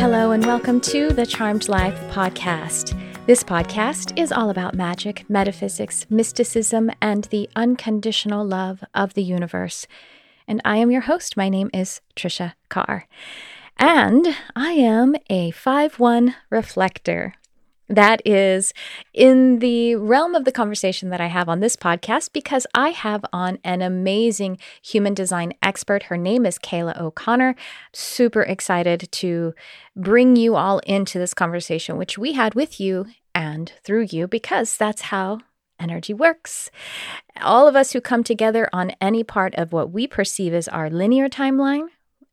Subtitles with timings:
[0.00, 2.98] Hello, and welcome to the Charmed Life podcast.
[3.26, 9.86] This podcast is all about magic, metaphysics, mysticism, and the unconditional love of the universe.
[10.48, 11.36] And I am your host.
[11.36, 13.06] My name is Trisha Carr.
[13.76, 17.34] And I am a 5 1 reflector.
[17.90, 18.72] That is
[19.12, 23.24] in the realm of the conversation that I have on this podcast because I have
[23.32, 26.04] on an amazing human design expert.
[26.04, 27.56] Her name is Kayla O'Connor.
[27.92, 29.54] Super excited to
[29.96, 34.76] bring you all into this conversation, which we had with you and through you, because
[34.76, 35.40] that's how
[35.80, 36.70] energy works.
[37.40, 40.88] All of us who come together on any part of what we perceive as our
[40.90, 41.88] linear timeline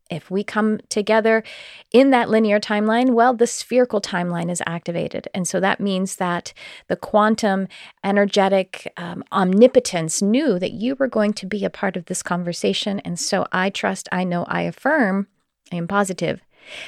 [0.10, 1.44] if we come together
[1.92, 5.28] in that linear timeline, well, the spherical timeline is activated.
[5.34, 6.54] And so that means that
[6.88, 7.68] the quantum
[8.04, 13.00] energetic um, omnipotence knew that you were going to be a part of this conversation.
[13.02, 15.28] And so I trust, I know, I affirm,
[15.72, 16.42] I am positive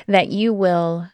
[0.08, 1.10] that you will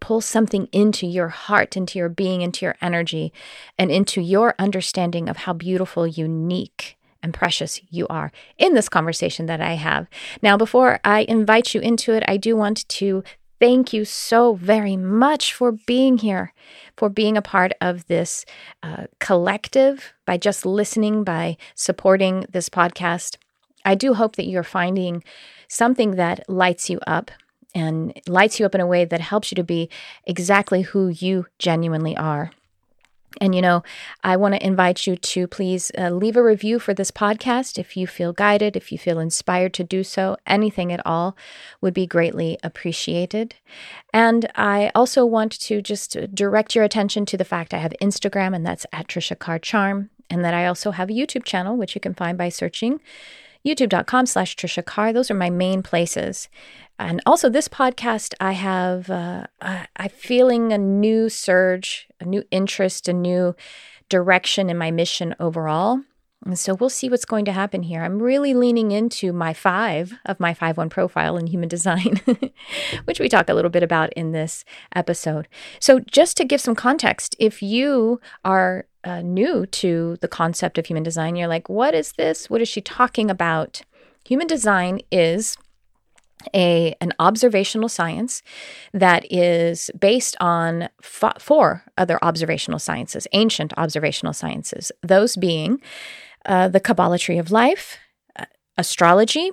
[0.00, 3.32] pull something into your heart, into your being, into your energy,
[3.78, 9.46] and into your understanding of how beautiful, unique, and precious you are in this conversation
[9.46, 10.08] that I have.
[10.42, 13.22] Now, before I invite you into it, I do want to
[13.60, 16.52] thank you so very much for being here,
[16.96, 18.44] for being a part of this
[18.82, 23.36] uh, collective by just listening, by supporting this podcast.
[23.84, 25.22] I do hope that you're finding
[25.68, 27.30] something that lights you up
[27.74, 29.88] and lights you up in a way that helps you to be
[30.24, 32.50] exactly who you genuinely are.
[33.40, 33.82] And, you know,
[34.22, 37.96] I want to invite you to please uh, leave a review for this podcast if
[37.96, 40.36] you feel guided, if you feel inspired to do so.
[40.46, 41.36] Anything at all
[41.80, 43.54] would be greatly appreciated.
[44.12, 48.54] And I also want to just direct your attention to the fact I have Instagram,
[48.54, 51.94] and that's at Trisha Carr Charm, and that I also have a YouTube channel, which
[51.94, 53.00] you can find by searching
[53.66, 55.12] youtube.com slash Trisha Carr.
[55.12, 56.48] Those are my main places.
[56.98, 63.08] And also, this podcast, I have, uh, I'm feeling a new surge, a new interest,
[63.08, 63.56] a new
[64.08, 66.00] direction in my mission overall.
[66.54, 68.02] So we'll see what's going to happen here.
[68.02, 72.20] I'm really leaning into my five of my 5 1 profile in human design,
[73.04, 74.64] which we talk a little bit about in this
[74.94, 75.46] episode.
[75.78, 80.86] So, just to give some context, if you are uh, new to the concept of
[80.86, 82.50] human design, you're like, what is this?
[82.50, 83.82] What is she talking about?
[84.24, 85.56] Human design is
[86.54, 88.42] a an observational science
[88.92, 94.90] that is based on f- four other observational sciences, ancient observational sciences.
[95.02, 95.80] Those being
[96.46, 97.98] uh, the Kabbalah tree of life,
[98.36, 99.50] uh, astrology,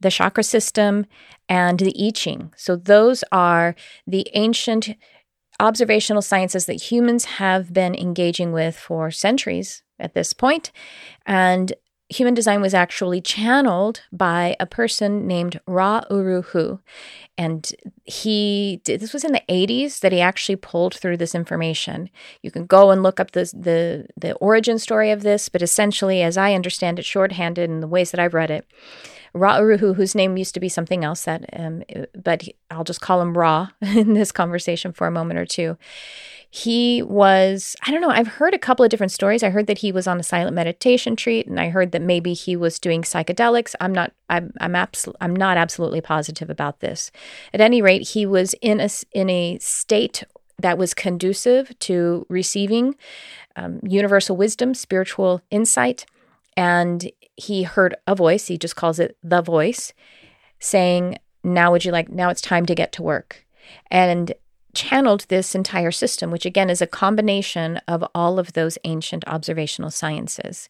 [0.00, 1.06] the chakra system,
[1.48, 2.52] and the I Ching.
[2.56, 3.74] So those are
[4.06, 4.96] the ancient
[5.60, 10.72] observational sciences that humans have been engaging with for centuries at this point,
[11.26, 11.72] and
[12.08, 16.80] human design was actually channeled by a person named Ra Uru Hu.
[17.38, 17.70] And
[18.04, 22.10] he did, this was in the 80s that he actually pulled through this information.
[22.42, 26.22] You can go and look up the, the, the origin story of this, but essentially,
[26.22, 28.66] as I understand it, shorthanded in the ways that I've read it,
[29.32, 31.82] Ra Uru Hu, whose name used to be something else, that um,
[32.14, 35.76] but I'll just call him Ra in this conversation for a moment or two
[36.54, 39.42] he was i don't know i've heard a couple of different stories.
[39.42, 42.32] I heard that he was on a silent meditation treat and i heard that maybe
[42.32, 43.74] he was doing psychedelics.
[43.80, 47.10] I'm not i'm i'm, abs- I'm not absolutely positive about this.
[47.52, 50.22] At any rate he was in a in a state
[50.60, 52.94] that was conducive to receiving
[53.56, 56.06] um, universal wisdom spiritual insight
[56.56, 59.92] and he heard a voice he just calls it the voice
[60.60, 63.44] saying now would you like now it's time to get to work.
[63.90, 64.32] And
[64.74, 69.90] channeled this entire system, which again is a combination of all of those ancient observational
[69.90, 70.68] sciences.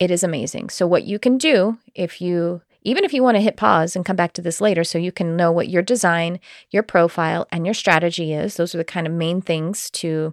[0.00, 0.70] It is amazing.
[0.70, 4.04] So, what you can do if you even if you want to hit pause and
[4.04, 6.38] come back to this later so you can know what your design,
[6.70, 10.32] your profile, and your strategy is, those are the kind of main things to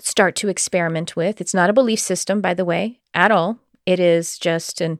[0.00, 1.40] start to experiment with.
[1.40, 3.58] It's not a belief system, by the way, at all.
[3.86, 4.98] It is just an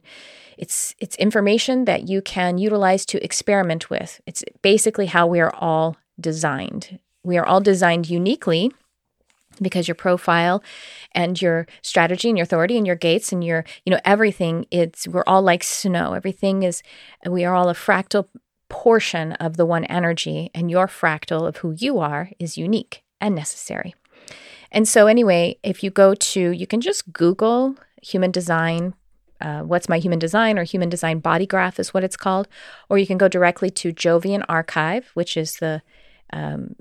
[0.57, 4.21] it's it's information that you can utilize to experiment with.
[4.27, 8.71] It's basically how we are all designed we are all designed uniquely
[9.61, 10.63] because your profile
[11.13, 15.07] and your strategy and your authority and your gates and your you know everything it's
[15.09, 16.13] we're all like snow.
[16.13, 16.83] Everything is
[17.29, 18.29] we are all a fractal
[18.69, 23.35] portion of the one energy and your fractal of who you are is unique and
[23.35, 23.95] necessary.
[24.73, 28.95] And so anyway if you go to you can just google human design
[29.41, 32.49] uh, what's my human design or human design body graph is what it's called
[32.89, 35.83] or you can go directly to jovian archive which is the
[36.33, 36.75] um,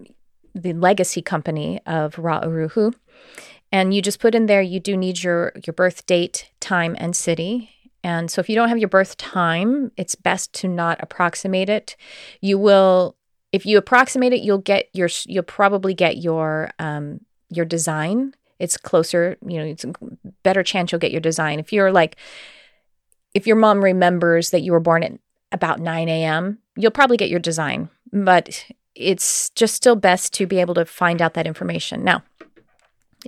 [0.53, 2.93] the legacy company of Ra Uruhu.
[3.71, 7.15] And you just put in there you do need your your birth date, time, and
[7.15, 7.69] city.
[8.03, 11.95] And so if you don't have your birth time, it's best to not approximate it.
[12.41, 13.15] You will
[13.51, 18.33] if you approximate it, you'll get your you'll probably get your um, your design.
[18.59, 19.93] It's closer, you know, it's a
[20.43, 21.59] better chance you'll get your design.
[21.59, 22.15] If you're like,
[23.33, 25.13] if your mom remembers that you were born at
[25.51, 27.89] about 9 a.m., you'll probably get your design.
[28.11, 32.03] But it's just still best to be able to find out that information.
[32.03, 32.23] Now,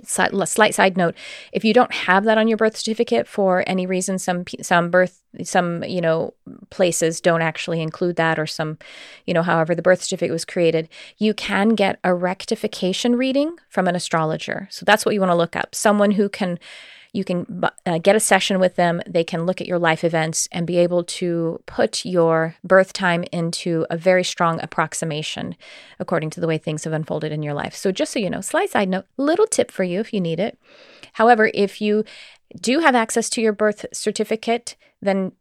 [0.04, 1.14] slight side note
[1.52, 5.22] if you don't have that on your birth certificate for any reason some some birth
[5.42, 6.34] some you know
[6.70, 8.78] places don't actually include that or some
[9.24, 13.86] you know however the birth certificate was created you can get a rectification reading from
[13.86, 16.58] an astrologer so that's what you want to look up someone who can
[17.16, 19.00] you can uh, get a session with them.
[19.06, 23.24] They can look at your life events and be able to put your birth time
[23.32, 25.56] into a very strong approximation
[25.98, 27.74] according to the way things have unfolded in your life.
[27.74, 30.38] So, just so you know, slight side note, little tip for you if you need
[30.38, 30.58] it.
[31.14, 32.04] However, if you
[32.60, 35.32] do have access to your birth certificate, then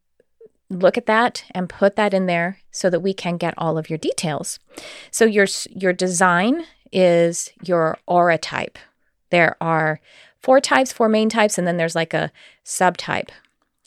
[0.69, 3.89] look at that and put that in there so that we can get all of
[3.89, 4.59] your details.
[5.11, 6.63] So your your design
[6.93, 8.79] is your aura type.
[9.29, 9.99] There are
[10.45, 12.31] four types, four main types, and then there's like a
[12.63, 13.29] subtype.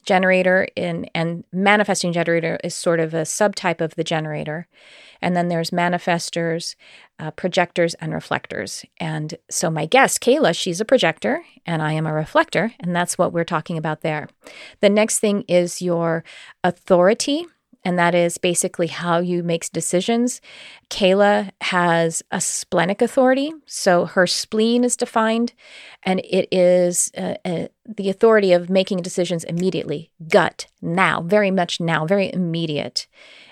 [0.04, 4.66] Generator in and manifesting generator is sort of a subtype of the generator.
[5.22, 6.74] And then there's manifestors
[7.20, 8.84] uh, projectors and reflectors.
[8.98, 13.18] And so my guest kayla she's a projector and i am a reflector and that's
[13.18, 14.28] what we're talking about there.
[14.80, 16.24] The next thing is your
[16.64, 17.46] authority
[17.84, 20.40] and that is basically how you make decisions.
[20.90, 25.52] Kayla has a splenic authority, so her spleen is defined,
[26.02, 31.80] and it is uh, uh, the authority of making decisions immediately, gut, now, very much
[31.80, 33.06] now, very immediate.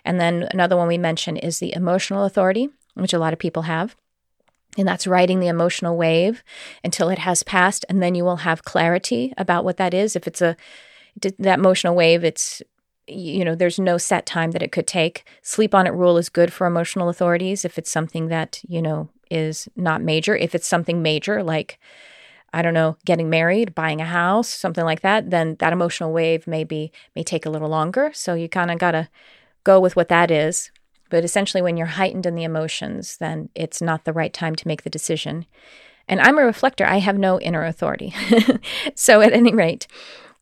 [0.05, 3.63] And then another one we mentioned is the emotional authority, which a lot of people
[3.63, 3.97] have.
[4.79, 6.45] And that's riding the emotional wave
[6.85, 7.85] until it has passed.
[7.89, 10.15] And then you will have clarity about what that is.
[10.17, 10.57] If it's a
[11.39, 12.63] that emotional wave, it's
[13.07, 15.25] you know, there's no set time that it could take.
[15.43, 19.09] Sleep on it rule is good for emotional authorities if it's something that, you know,
[19.31, 20.37] is not major.
[20.37, 21.79] If it's something major, like,
[22.53, 26.47] I don't know, getting married, buying a house, something like that, then that emotional wave
[26.47, 28.11] maybe may take a little longer.
[28.15, 29.09] So you kind of got to
[29.65, 30.71] go with what that is.
[31.09, 34.67] But essentially, when you're heightened in the emotions, then it's not the right time to
[34.67, 35.47] make the decision.
[36.09, 38.15] And I'm a reflector, I have no inner authority.
[38.95, 39.87] so, at any rate,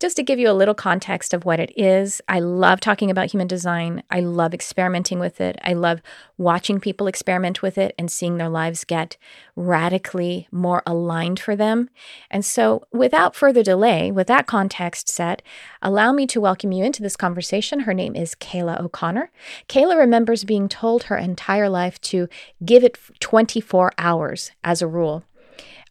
[0.04, 3.30] just to give you a little context of what it is, I love talking about
[3.30, 4.02] human design.
[4.10, 5.58] I love experimenting with it.
[5.64, 6.02] I love
[6.36, 9.16] watching people experiment with it and seeing their lives get
[9.56, 11.88] radically more aligned for them.
[12.30, 15.40] And so, without further delay, with that context set,
[15.80, 17.80] allow me to welcome you into this conversation.
[17.80, 19.30] Her name is Kayla O'Connor.
[19.70, 22.28] Kayla remembers being told her entire life to
[22.62, 25.24] give it 24 hours as a rule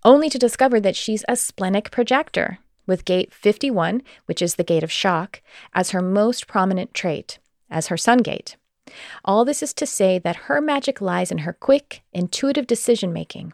[0.06, 4.84] only to discover that she's a splenic projector with gate 51, which is the gate
[4.84, 5.42] of shock,
[5.74, 7.40] as her most prominent trait,
[7.70, 8.58] as her sun gate.
[9.26, 13.54] All this is to say that her magic lies in her quick, intuitive decision making.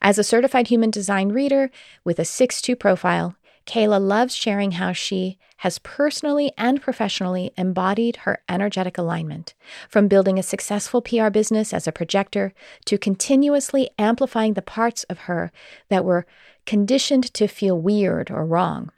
[0.00, 1.70] As a certified human design reader
[2.04, 3.36] with a 6 2 profile,
[3.66, 9.54] Kayla loves sharing how she has personally and professionally embodied her energetic alignment,
[9.88, 12.54] from building a successful PR business as a projector
[12.84, 15.50] to continuously amplifying the parts of her
[15.88, 16.26] that were
[16.66, 18.90] conditioned to feel weird or wrong.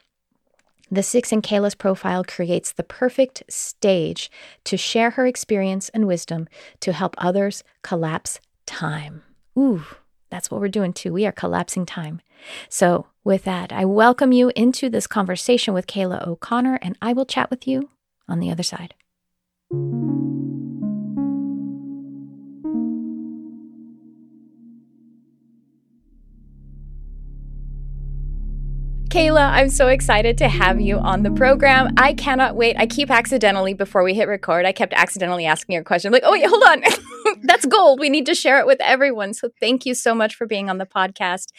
[0.90, 4.30] The Six in Kayla's profile creates the perfect stage
[4.64, 6.48] to share her experience and wisdom
[6.80, 9.22] to help others collapse time.
[9.58, 9.84] Ooh,
[10.30, 11.12] that's what we're doing too.
[11.12, 12.22] We are collapsing time.
[12.70, 17.26] So, with that, I welcome you into this conversation with Kayla O'Connor, and I will
[17.26, 17.90] chat with you
[18.26, 18.94] on the other side.
[29.08, 31.94] Kayla, I'm so excited to have you on the program.
[31.96, 32.76] I cannot wait.
[32.76, 36.10] I keep accidentally, before we hit record, I kept accidentally asking your question.
[36.10, 36.82] I'm like, oh, wait, hold on.
[37.42, 38.00] That's gold.
[38.00, 39.32] We need to share it with everyone.
[39.32, 41.52] So thank you so much for being on the podcast.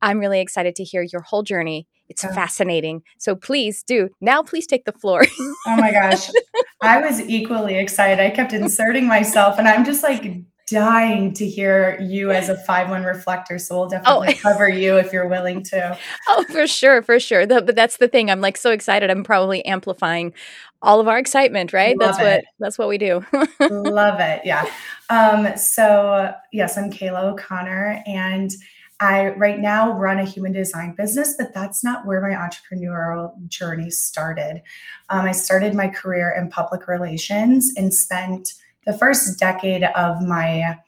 [0.00, 1.86] I'm really excited to hear your whole journey.
[2.08, 2.32] It's oh.
[2.32, 3.02] fascinating.
[3.18, 4.08] So please do.
[4.22, 5.22] Now, please take the floor.
[5.66, 6.30] oh my gosh.
[6.80, 8.24] I was equally excited.
[8.24, 10.24] I kept inserting myself, and I'm just like
[10.66, 13.58] dying to hear you as a 5-1 reflector.
[13.58, 14.40] So we'll definitely oh.
[14.40, 15.98] cover you if you're willing to.
[16.28, 17.46] Oh, for sure, for sure.
[17.46, 18.30] The, but that's the thing.
[18.30, 19.10] I'm like so excited.
[19.10, 20.34] I'm probably amplifying
[20.82, 21.96] all of our excitement, right?
[21.96, 22.24] Love that's it.
[22.24, 23.24] what that's what we do.
[23.60, 24.42] Love it.
[24.44, 24.68] Yeah.
[25.08, 28.50] Um, so yes, I'm Kayla O'Connor and
[28.98, 33.90] I right now run a human design business, but that's not where my entrepreneurial journey
[33.90, 34.62] started.
[35.10, 38.54] Um, I started my career in public relations and spent
[38.86, 40.78] the first decade of my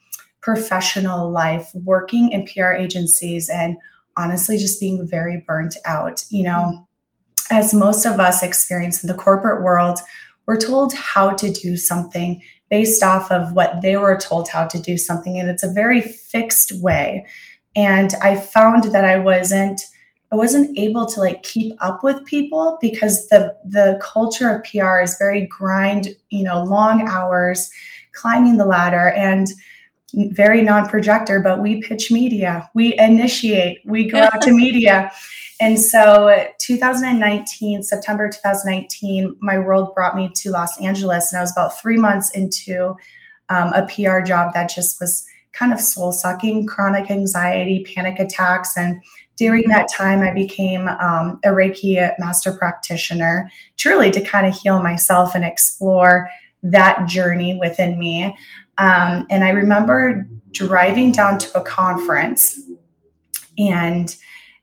[0.41, 3.77] professional life working in PR agencies and
[4.17, 6.25] honestly just being very burnt out.
[6.31, 7.57] You know, mm-hmm.
[7.57, 9.99] as most of us experience in the corporate world,
[10.47, 14.81] we're told how to do something based off of what they were told how to
[14.81, 17.27] do something and it's a very fixed way
[17.77, 19.81] and i found that i wasn't
[20.33, 25.01] i wasn't able to like keep up with people because the the culture of pr
[25.01, 27.71] is very grind you know long hours
[28.13, 29.49] climbing the ladder and
[30.15, 32.69] very non-projector but we pitch media.
[32.75, 33.81] We initiate.
[33.85, 35.13] We go out to media.
[35.61, 41.51] And so 2019 september 2019 my world brought me to los angeles and i was
[41.51, 42.95] about three months into
[43.49, 48.77] um, a pr job that just was kind of soul sucking chronic anxiety panic attacks
[48.77, 49.03] and
[49.39, 54.83] during that time i became um, a reiki master practitioner truly to kind of heal
[54.83, 56.29] myself and explore
[56.63, 58.37] that journey within me
[58.79, 62.61] um, and I remember driving down to a conference
[63.59, 64.17] and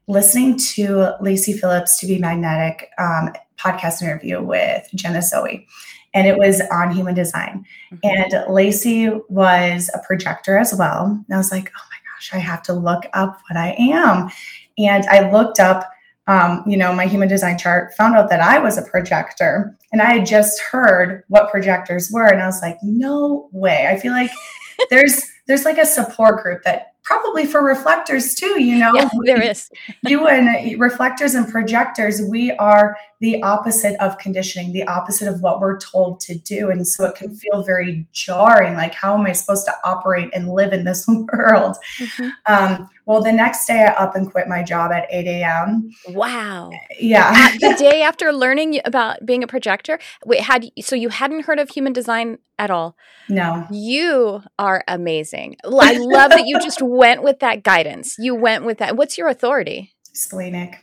[0.07, 5.67] listening to Lacy Phillips to be magnetic um, podcast interview with Jenna Zoe.
[6.13, 7.65] And it was on human design.
[7.91, 7.97] Mm-hmm.
[8.03, 11.07] And Lacy was a projector as well.
[11.07, 14.29] And I was like, oh my gosh, I have to look up what I am.
[14.77, 15.89] And I looked up
[16.27, 19.77] um, you know, my human design chart, found out that I was a projector.
[19.91, 22.25] And I had just heard what projectors were.
[22.25, 23.87] And I was like, no way.
[23.87, 24.31] I feel like
[24.89, 29.41] there's there's like a support group that probably for reflectors too you know yeah, there
[29.41, 29.69] is
[30.07, 35.61] you and reflectors and projectors we are the opposite of conditioning the opposite of what
[35.61, 39.31] we're told to do and so it can feel very jarring like how am i
[39.31, 42.29] supposed to operate and live in this world mm-hmm.
[42.47, 46.71] um, well the next day i up and quit my job at 8 a.m wow
[46.99, 51.59] yeah the day after learning about being a projector wait had so you hadn't heard
[51.59, 52.95] of human design at all
[53.29, 58.15] no you are amazing i love that you just went with that guidance.
[58.17, 58.95] You went with that.
[58.95, 59.93] What's your authority?
[60.13, 60.81] Splenic.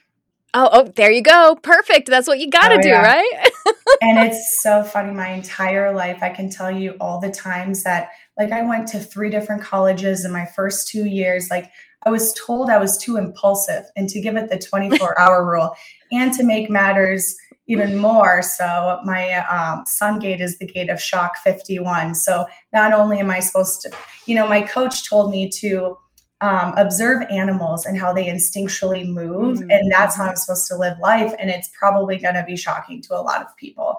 [0.54, 1.56] Oh, oh, there you go.
[1.62, 2.08] Perfect.
[2.08, 3.02] That's what you got to oh, do, yeah.
[3.02, 3.50] right?
[4.02, 5.10] and it's so funny.
[5.10, 9.00] My entire life, I can tell you all the times that, like, I went to
[9.00, 11.48] three different colleges in my first two years.
[11.50, 11.70] Like,
[12.04, 15.74] I was told I was too impulsive and to give it the 24 hour rule.
[16.10, 21.00] And to make matters even more so my um, sun gate is the gate of
[21.00, 23.90] shock 51 so not only am i supposed to
[24.26, 25.96] you know my coach told me to
[26.40, 29.70] um, observe animals and how they instinctually move mm-hmm.
[29.70, 33.00] and that's how i'm supposed to live life and it's probably going to be shocking
[33.00, 33.96] to a lot of people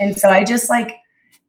[0.00, 0.96] and so i just like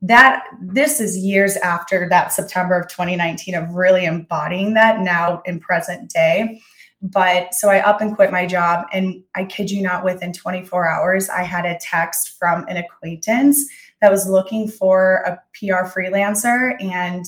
[0.01, 5.59] that this is years after that september of 2019 of really embodying that now in
[5.59, 6.61] present day
[7.01, 8.87] but so I up and quit my job.
[8.91, 13.69] And I kid you not, within 24 hours, I had a text from an acquaintance
[14.01, 16.81] that was looking for a PR freelancer.
[16.81, 17.25] And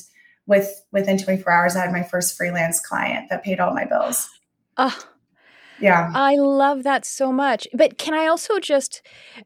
[0.48, 4.30] with within 24 hours, I had my first freelance client that paid all my bills.
[4.78, 4.98] Oh,
[5.80, 6.12] yeah.
[6.14, 7.68] I love that so much.
[7.74, 9.02] But can I also just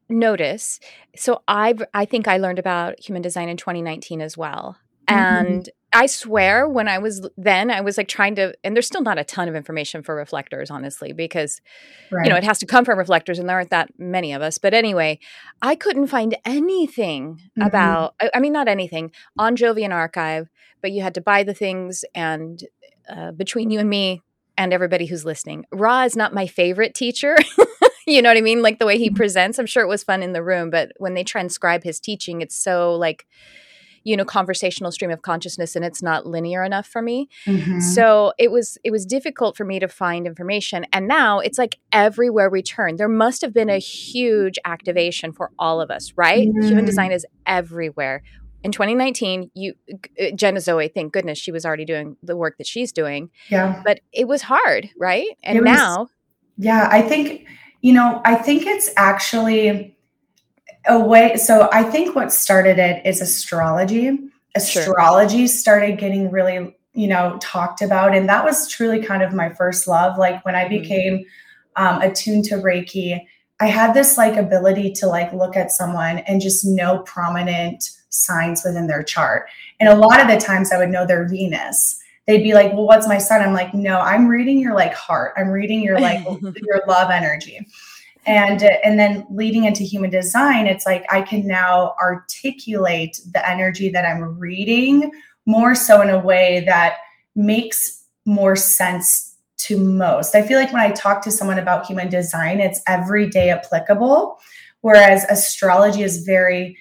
[0.09, 0.79] notice?
[1.15, 4.77] So I I think I learned about human design in 2019 as well.
[5.07, 5.47] Mm-hmm.
[5.47, 9.01] And I swear when I was then, I was like trying to, and there's still
[9.01, 11.59] not a ton of information for reflectors, honestly, because,
[12.11, 12.25] right.
[12.25, 14.57] you know, it has to come from reflectors and there aren't that many of us.
[14.57, 15.19] But anyway,
[15.61, 17.61] I couldn't find anything mm-hmm.
[17.63, 20.47] about, I, I, mean, not anything on Jovian Archive,
[20.81, 22.05] but you had to buy the things.
[22.15, 22.63] And
[23.09, 24.21] uh, between you and me
[24.57, 27.35] and everybody who's listening, Ra is not my favorite teacher.
[28.07, 28.61] you know what I mean?
[28.61, 29.15] Like the way he mm-hmm.
[29.15, 32.41] presents, I'm sure it was fun in the room, but when they transcribe his teaching,
[32.41, 33.25] it's so like,
[34.03, 37.79] you know conversational stream of consciousness and it's not linear enough for me mm-hmm.
[37.79, 41.77] so it was it was difficult for me to find information and now it's like
[41.91, 46.47] everywhere we turn there must have been a huge activation for all of us right
[46.47, 46.67] mm-hmm.
[46.67, 48.23] human design is everywhere
[48.63, 49.73] in 2019 you
[50.19, 53.29] uh, jenna zoe thank goodness she was already doing the work that she's doing.
[53.49, 53.81] Yeah.
[53.83, 55.27] But it was hard right?
[55.43, 56.07] And was, now
[56.57, 57.47] yeah i think
[57.81, 59.97] you know i think it's actually
[60.87, 64.17] a way so i think what started it is astrology.
[64.55, 65.47] Astrology sure.
[65.47, 69.87] started getting really you know talked about and that was truly kind of my first
[69.87, 70.17] love.
[70.17, 70.81] Like when i mm-hmm.
[70.81, 71.25] became
[71.77, 73.19] um, attuned to reiki
[73.61, 78.63] i had this like ability to like look at someone and just know prominent signs
[78.63, 79.49] within their chart.
[79.79, 81.99] And a lot of the times i would know their venus.
[82.27, 85.33] They'd be like well what's my sun i'm like no i'm reading your like heart.
[85.37, 87.65] I'm reading your like your love energy.
[88.27, 93.49] And uh, and then leading into human design it's like i can now articulate the
[93.49, 95.11] energy that i'm reading
[95.47, 96.97] more so in a way that
[97.35, 100.35] makes more sense to most.
[100.35, 104.39] I feel like when i talk to someone about human design it's everyday applicable
[104.81, 106.77] whereas astrology is very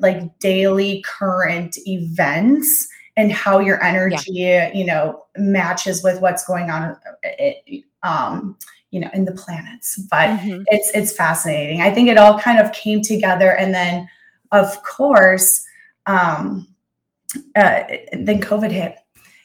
[0.00, 4.72] like daily current events and how your energy yeah.
[4.72, 6.96] you know matches with what's going on
[8.02, 8.56] um
[8.90, 10.62] you know in the planets but mm-hmm.
[10.66, 14.08] it's it's fascinating i think it all kind of came together and then
[14.50, 15.64] of course
[16.06, 16.66] um
[17.56, 18.96] uh, then COVID hit.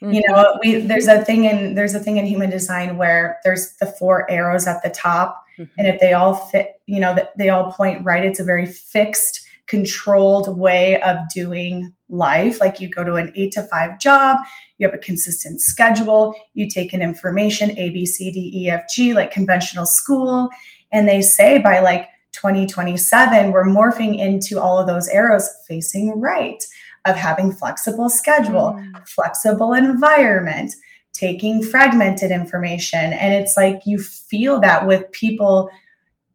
[0.01, 0.13] Mm-hmm.
[0.13, 3.73] You know, we there's a thing in there's a thing in human design where there's
[3.77, 5.71] the four arrows at the top, mm-hmm.
[5.77, 8.23] and if they all fit, you know, they all point right.
[8.23, 12.59] It's a very fixed, controlled way of doing life.
[12.59, 14.39] Like you go to an eight to five job,
[14.77, 18.83] you have a consistent schedule, you take in information A, B, C, D, E, F,
[18.89, 20.49] G, like conventional school,
[20.91, 26.63] and they say by like 2027, we're morphing into all of those arrows facing right
[27.05, 29.07] of having flexible schedule, mm.
[29.07, 30.73] flexible environment,
[31.13, 33.13] taking fragmented information.
[33.13, 35.69] And it's like you feel that with people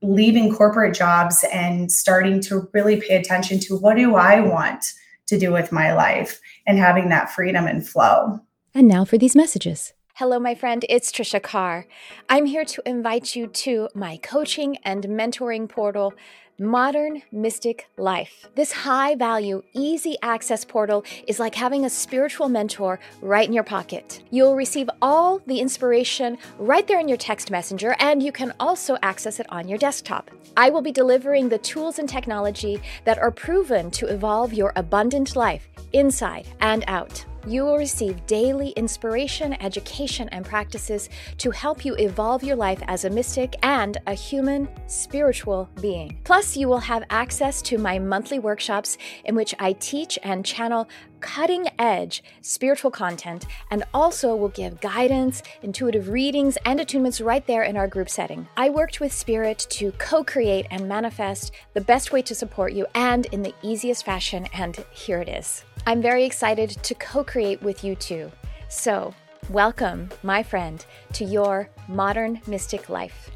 [0.03, 4.85] leaving corporate jobs and starting to really pay attention to what do I want
[5.27, 8.41] to do with my life and having that freedom and flow.
[8.75, 9.93] And now for these messages.
[10.17, 10.85] Hello, my friend.
[10.91, 11.87] It's Trisha Carr.
[12.29, 16.13] I'm here to invite you to my coaching and mentoring portal,
[16.63, 18.47] Modern Mystic Life.
[18.55, 23.65] This high value, easy access portal is like having a spiritual mentor right in your
[23.65, 24.23] pocket.
[24.31, 28.97] You'll receive all the inspiration right there in your text messenger, and you can also
[29.03, 30.31] access it on your desktop.
[30.57, 35.35] I will be delivering the tools and technology that are proven to evolve your abundant
[35.35, 37.25] life inside and out.
[37.47, 41.09] You will receive daily inspiration, education, and practices
[41.39, 46.21] to help you evolve your life as a mystic and a human spiritual being.
[46.23, 50.89] Plus, you will have access to my monthly workshops in which I teach and channel
[51.23, 57.63] cutting edge spiritual content and also will give guidance, intuitive readings, and attunements right there
[57.63, 58.47] in our group setting.
[58.57, 62.87] I worked with Spirit to co create and manifest the best way to support you
[62.95, 65.65] and in the easiest fashion, and here it is.
[65.85, 68.31] I'm very excited to co create with you too.
[68.69, 69.15] So,
[69.51, 70.85] welcome, my friend,
[71.15, 73.31] to your modern mystic life.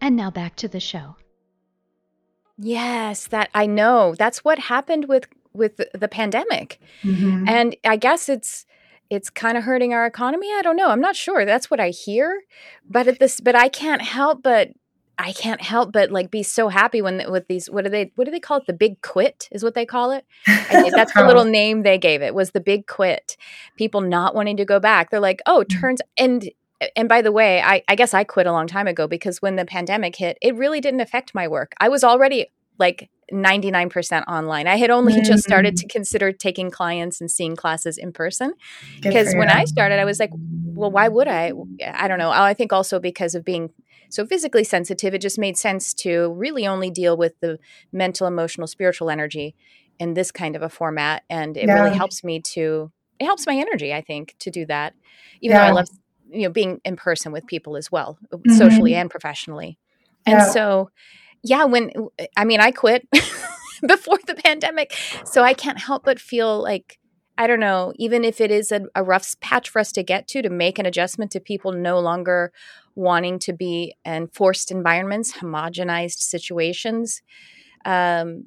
[0.00, 1.16] And now back to the show.
[2.58, 4.16] Yes, that I know.
[4.16, 6.80] That's what happened with with the pandemic.
[7.02, 7.48] Mm-hmm.
[7.48, 8.66] And I guess it's
[9.10, 10.48] it's kind of hurting our economy.
[10.52, 10.88] I don't know.
[10.88, 11.44] I'm not sure.
[11.44, 12.42] That's what I hear.
[12.88, 14.70] But at this but I can't help but
[15.18, 18.24] I can't help but like be so happy when with these what do they what
[18.24, 21.44] do they call it the big quit is what they call it that's the little
[21.44, 23.36] name they gave it was the big quit
[23.76, 25.80] people not wanting to go back they're like oh mm.
[25.80, 26.48] turns and
[26.94, 29.56] and by the way, I, I guess I quit a long time ago because when
[29.56, 31.72] the pandemic hit, it really didn't affect my work.
[31.80, 32.46] I was already
[32.78, 34.66] like 99% online.
[34.66, 35.24] I had only mm-hmm.
[35.24, 35.90] just started to mm.
[35.90, 38.54] consider taking clients and seeing classes in person.
[39.02, 41.52] because when I started, I was like, well, why would I?
[41.84, 42.30] I don't know.
[42.30, 43.70] I think also because of being
[44.08, 47.58] so physically sensitive, it just made sense to really only deal with the
[47.92, 49.54] mental, emotional, spiritual energy
[49.98, 51.24] in this kind of a format.
[51.28, 51.74] And it yeah.
[51.74, 54.94] really helps me to, it helps my energy, I think, to do that.
[55.40, 55.64] Even yeah.
[55.64, 55.88] though I love
[56.30, 58.52] you know being in person with people as well mm-hmm.
[58.52, 59.78] socially and professionally
[60.26, 60.50] and yeah.
[60.50, 60.90] so
[61.42, 61.90] yeah when
[62.36, 63.08] i mean i quit
[63.86, 64.94] before the pandemic
[65.24, 66.98] so i can't help but feel like
[67.38, 70.28] i don't know even if it is a, a rough patch for us to get
[70.28, 72.52] to to make an adjustment to people no longer
[72.94, 77.22] wanting to be in forced environments homogenized situations
[77.84, 78.44] um,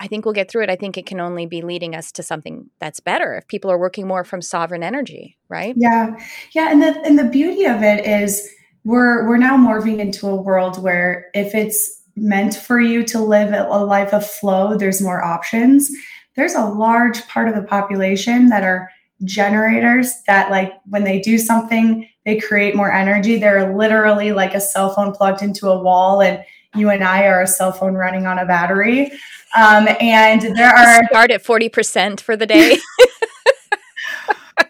[0.00, 0.70] I think we'll get through it.
[0.70, 3.78] I think it can only be leading us to something that's better if people are
[3.78, 5.74] working more from sovereign energy, right?
[5.76, 6.16] Yeah,
[6.52, 8.48] yeah, and the and the beauty of it is
[8.84, 13.52] we're we're now morphing into a world where if it's meant for you to live
[13.52, 15.90] a life of flow, there's more options.
[16.36, 18.90] There's a large part of the population that are
[19.24, 24.60] generators that like when they do something they create more energy they're literally like a
[24.60, 26.44] cell phone plugged into a wall and
[26.76, 29.10] you and I are a cell phone running on a battery.
[29.56, 32.78] Um, and there are start at 40% for the day.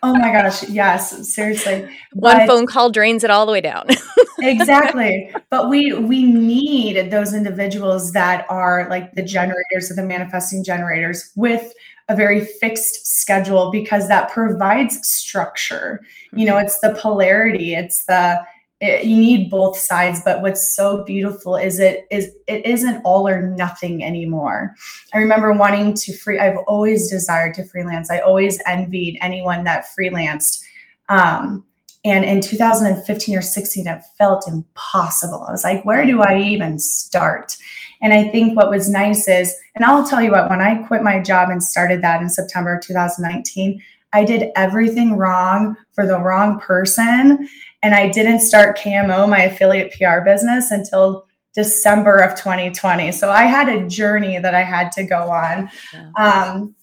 [0.06, 1.88] oh my gosh, yes, seriously.
[2.12, 3.88] One but, phone call drains it all the way down.
[4.38, 5.32] exactly.
[5.50, 11.32] But we we need those individuals that are like the generators of the manifesting generators
[11.34, 11.74] with
[12.08, 16.00] a very fixed schedule because that provides structure.
[16.32, 16.66] You know, mm-hmm.
[16.66, 18.40] it's the polarity, it's the
[18.80, 23.26] it, you need both sides but what's so beautiful is it is it isn't all
[23.26, 24.74] or nothing anymore.
[25.14, 28.10] I remember wanting to free i've always desired to freelance.
[28.10, 30.62] I always envied anyone that freelanced.
[31.08, 31.64] Um,
[32.04, 35.44] and in 2015 or 16 it felt impossible.
[35.48, 37.56] I was like where do i even start?
[38.02, 41.02] And i think what was nice is and i'll tell you what when i quit
[41.02, 43.80] my job and started that in september 2019
[44.16, 47.46] I did everything wrong for the wrong person.
[47.82, 53.12] And I didn't start KMO, my affiliate PR business, until December of 2020.
[53.12, 55.68] So I had a journey that I had to go on.
[56.16, 56.74] Um,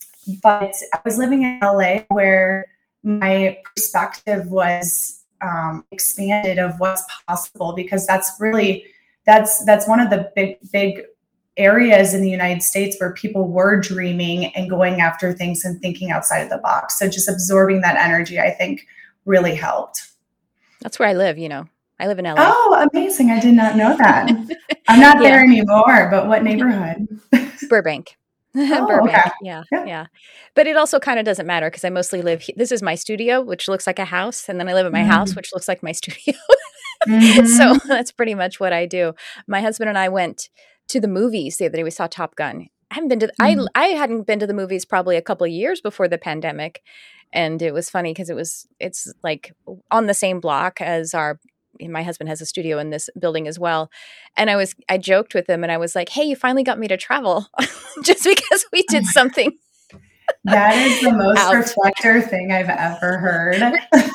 [0.44, 2.68] but I was living in LA where
[3.02, 8.86] my perspective was um, expanded of what's possible because that's really
[9.26, 11.02] that's that's one of the big big
[11.58, 16.12] areas in the United States where people were dreaming and going after things and thinking
[16.12, 16.98] outside of the box.
[16.98, 18.88] So just absorbing that energy, I think,
[19.26, 20.10] really helped.
[20.82, 21.68] That's where I live, you know.
[22.00, 22.36] I live in LA.
[22.38, 23.30] Oh, amazing.
[23.32, 24.30] I did not know that.
[24.88, 25.30] I'm not yeah.
[25.30, 27.08] there anymore, but what neighborhood?
[27.70, 28.18] Burbank.
[28.56, 29.18] Oh, Burbank.
[29.18, 29.32] Okay.
[29.42, 30.06] Yeah, yeah, yeah.
[30.54, 32.48] But it also kind of doesn't matter because I mostly live.
[32.56, 35.00] This is my studio, which looks like a house, and then I live at my
[35.00, 35.10] mm-hmm.
[35.10, 36.36] house, which looks like my studio.
[37.08, 37.48] mm-hmm.
[37.48, 39.14] So that's pretty much what I do.
[39.48, 40.50] My husband and I went
[40.94, 41.84] to the movies the other day.
[41.84, 42.70] We saw Top Gun.
[42.90, 43.28] I haven't been to.
[43.28, 43.68] The, mm-hmm.
[43.76, 46.82] I I hadn't been to the movies probably a couple of years before the pandemic,
[47.34, 49.52] and it was funny because it was it's like
[49.92, 51.40] on the same block as our
[51.82, 53.90] my husband has a studio in this building as well
[54.38, 56.80] and i was i joked with him and i was like hey you finally got
[56.80, 57.48] me to travel
[58.04, 59.52] just because we did something
[60.46, 61.56] that is the most out.
[61.56, 63.62] reflector thing i've ever heard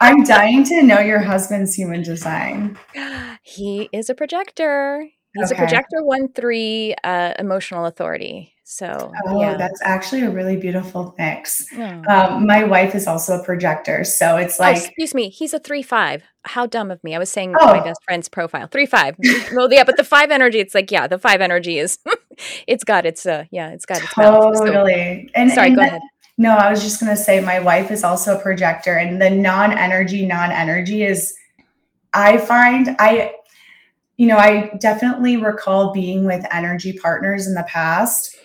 [0.00, 2.78] i'm dying to know your husband's human design
[3.42, 5.62] he is a projector he's okay.
[5.62, 9.56] a projector one three uh, emotional authority so, oh, yeah.
[9.56, 11.72] that's actually a really beautiful mix.
[11.78, 15.54] Um, my wife is also a projector, so it's oh, like, oh, excuse me, he's
[15.54, 16.24] a three five.
[16.42, 17.14] How dumb of me!
[17.14, 17.66] I was saying oh.
[17.66, 19.14] my best friend's profile three five.
[19.54, 22.00] well, yeah, but the five energy, it's like, yeah, the five energy is,
[22.66, 25.28] it's got its, uh, yeah, it's got its totally.
[25.28, 26.02] So, and sorry, and go that, ahead.
[26.36, 30.26] No, I was just gonna say my wife is also a projector, and the non-energy,
[30.26, 31.36] non-energy is,
[32.12, 33.35] I find I
[34.16, 38.36] you know, I definitely recall being with energy partners in the past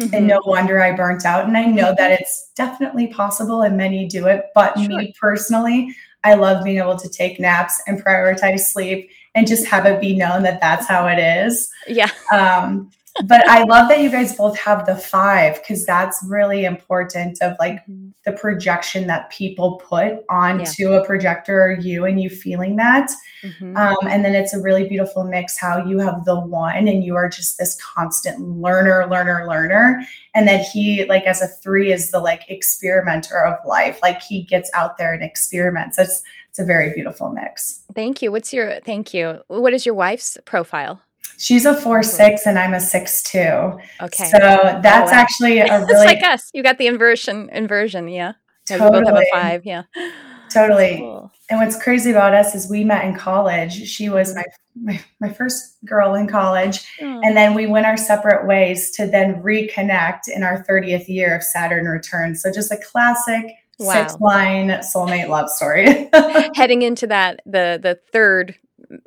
[0.00, 0.14] Mm-hmm.
[0.14, 1.44] And no wonder I burnt out.
[1.46, 4.46] And I know that it's definitely possible and many do it.
[4.54, 4.88] But sure.
[4.88, 5.94] me personally,
[6.24, 10.16] I love being able to take naps and prioritize sleep and just have it be
[10.16, 11.70] known that that's how it is.
[11.86, 12.10] Yeah.
[12.32, 12.90] Um,
[13.24, 17.56] but I love that you guys both have the five because that's really important of
[17.58, 18.10] like mm-hmm.
[18.24, 20.96] the projection that people put onto yeah.
[20.96, 23.10] a projector or you and you feeling that.
[23.42, 23.76] Mm-hmm.
[23.76, 27.16] Um, and then it's a really beautiful mix how you have the one and you
[27.16, 30.02] are just this constant learner, learner, learner.
[30.34, 33.98] And that he, like as a three, is the like experimenter of life.
[34.02, 35.98] Like he gets out there and experiments.
[35.98, 37.82] It's it's a very beautiful mix.
[37.94, 38.32] Thank you.
[38.32, 39.40] What's your thank you?
[39.46, 41.00] What is your wife's profile?
[41.38, 43.78] She's a four six and I'm a six two.
[44.02, 44.24] Okay.
[44.24, 45.20] So that's oh, wow.
[45.20, 46.50] actually a really it's like us.
[46.52, 48.34] You got the inversion inversion, yeah.
[48.66, 48.90] Totally.
[48.90, 49.82] We both have a five, yeah.
[50.50, 50.98] Totally.
[50.98, 51.32] Cool.
[51.48, 53.88] And what's crazy about us is we met in college.
[53.88, 54.44] She was my
[54.76, 56.86] my, my first girl in college.
[57.00, 57.20] Oh.
[57.24, 61.42] And then we went our separate ways to then reconnect in our 30th year of
[61.42, 62.34] Saturn return.
[62.36, 63.46] So just a classic
[63.78, 63.92] wow.
[63.92, 66.08] six line soulmate love story.
[66.54, 68.56] Heading into that the the third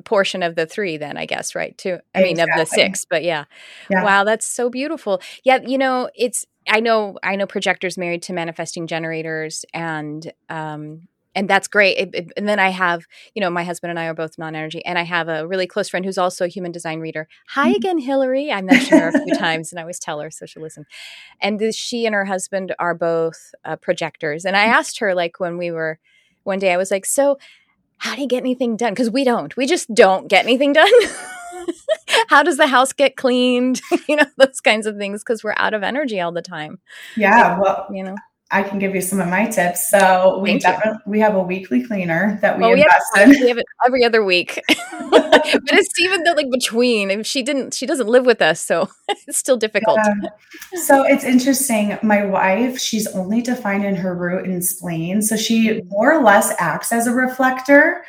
[0.04, 2.24] portion of the three then i guess right too i exactly.
[2.24, 3.44] mean of the six but yeah.
[3.90, 8.22] yeah wow that's so beautiful yeah you know it's i know i know projectors married
[8.22, 11.02] to manifesting generators and um
[11.34, 11.98] and that's great.
[11.98, 14.84] It, it, and then I have, you know, my husband and I are both non-energy,
[14.84, 17.28] and I have a really close friend who's also a human design reader.
[17.50, 17.76] Hi mm-hmm.
[17.76, 18.52] again, Hillary.
[18.52, 20.86] I mentioned her a few times, and I always tell her so she'll listen.
[21.40, 24.44] And this, she and her husband are both uh, projectors.
[24.44, 24.72] And I mm.
[24.72, 25.98] asked her, like, when we were
[26.44, 27.38] one day, I was like, "So,
[27.98, 28.92] how do you get anything done?
[28.92, 29.56] Because we don't.
[29.56, 30.90] We just don't get anything done.
[32.28, 33.80] how does the house get cleaned?
[34.08, 36.80] you know, those kinds of things because we're out of energy all the time.
[37.16, 37.58] Yeah.
[37.58, 38.16] well, you know.
[38.54, 39.90] I can give you some of my tips.
[39.90, 43.40] So we definitely we have a weekly cleaner that we well, invest we have, in.
[43.40, 44.62] We have it every other week,
[45.10, 47.10] but it's even though like between.
[47.10, 48.88] If she didn't, she doesn't live with us, so
[49.26, 49.98] it's still difficult.
[49.98, 50.80] Yeah.
[50.80, 51.98] So it's interesting.
[52.04, 56.54] My wife, she's only defined in her root and spleen, so she more or less
[56.60, 58.04] acts as a reflector.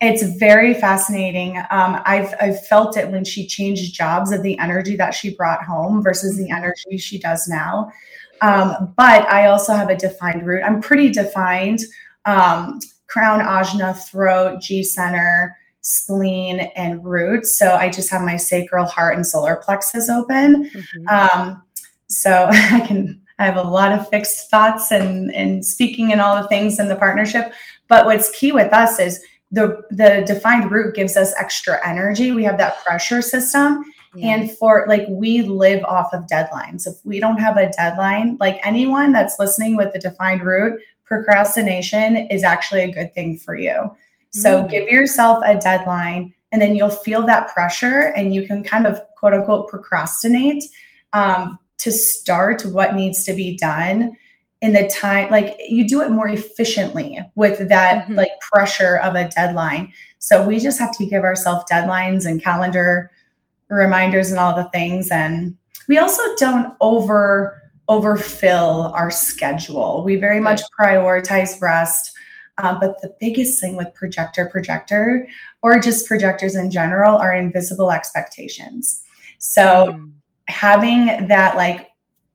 [0.00, 1.58] It's very fascinating.
[1.70, 5.62] Um, I've I've felt it when she changed jobs of the energy that she brought
[5.62, 6.54] home versus the mm-hmm.
[6.54, 7.92] energy she does now
[8.40, 10.62] um, but I also have a defined root.
[10.64, 11.80] I'm pretty defined.
[12.24, 17.46] Um, crown, ajna, throat, G center, spleen, and root.
[17.46, 20.70] So I just have my sacral, heart, and solar plexus open.
[20.70, 21.08] Mm-hmm.
[21.08, 21.62] Um,
[22.06, 23.20] so I can.
[23.38, 26.88] I have a lot of fixed thoughts and and speaking and all the things in
[26.88, 27.54] the partnership.
[27.88, 32.32] But what's key with us is the the defined root gives us extra energy.
[32.32, 33.82] We have that pressure system
[34.14, 34.34] yeah.
[34.34, 36.86] And for like, we live off of deadlines.
[36.86, 42.16] If we don't have a deadline, like anyone that's listening with the defined root, procrastination
[42.16, 43.94] is actually a good thing for you.
[44.30, 44.70] So mm.
[44.70, 49.00] give yourself a deadline and then you'll feel that pressure and you can kind of
[49.16, 50.64] quote unquote procrastinate
[51.12, 54.16] um, to start what needs to be done
[54.60, 58.16] in the time like you do it more efficiently with that mm-hmm.
[58.16, 63.10] like pressure of a deadline so we just have to give ourselves deadlines and calendar
[63.76, 65.10] reminders and all the things.
[65.10, 65.56] And
[65.88, 67.56] we also don't over
[67.88, 70.04] overfill our schedule.
[70.04, 72.12] We very much prioritize rest.
[72.58, 75.26] Uh, but the biggest thing with projector projector
[75.62, 79.02] or just projectors in general are invisible expectations.
[79.38, 80.12] So mm.
[80.46, 81.90] having that like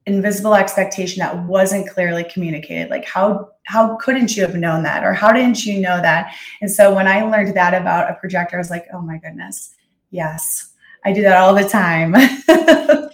[0.05, 5.13] invisible expectation that wasn't clearly communicated like how how couldn't you have known that or
[5.13, 8.59] how didn't you know that and so when i learned that about a projector i
[8.59, 9.73] was like oh my goodness
[10.11, 10.73] yes
[11.05, 12.15] i do that all the time.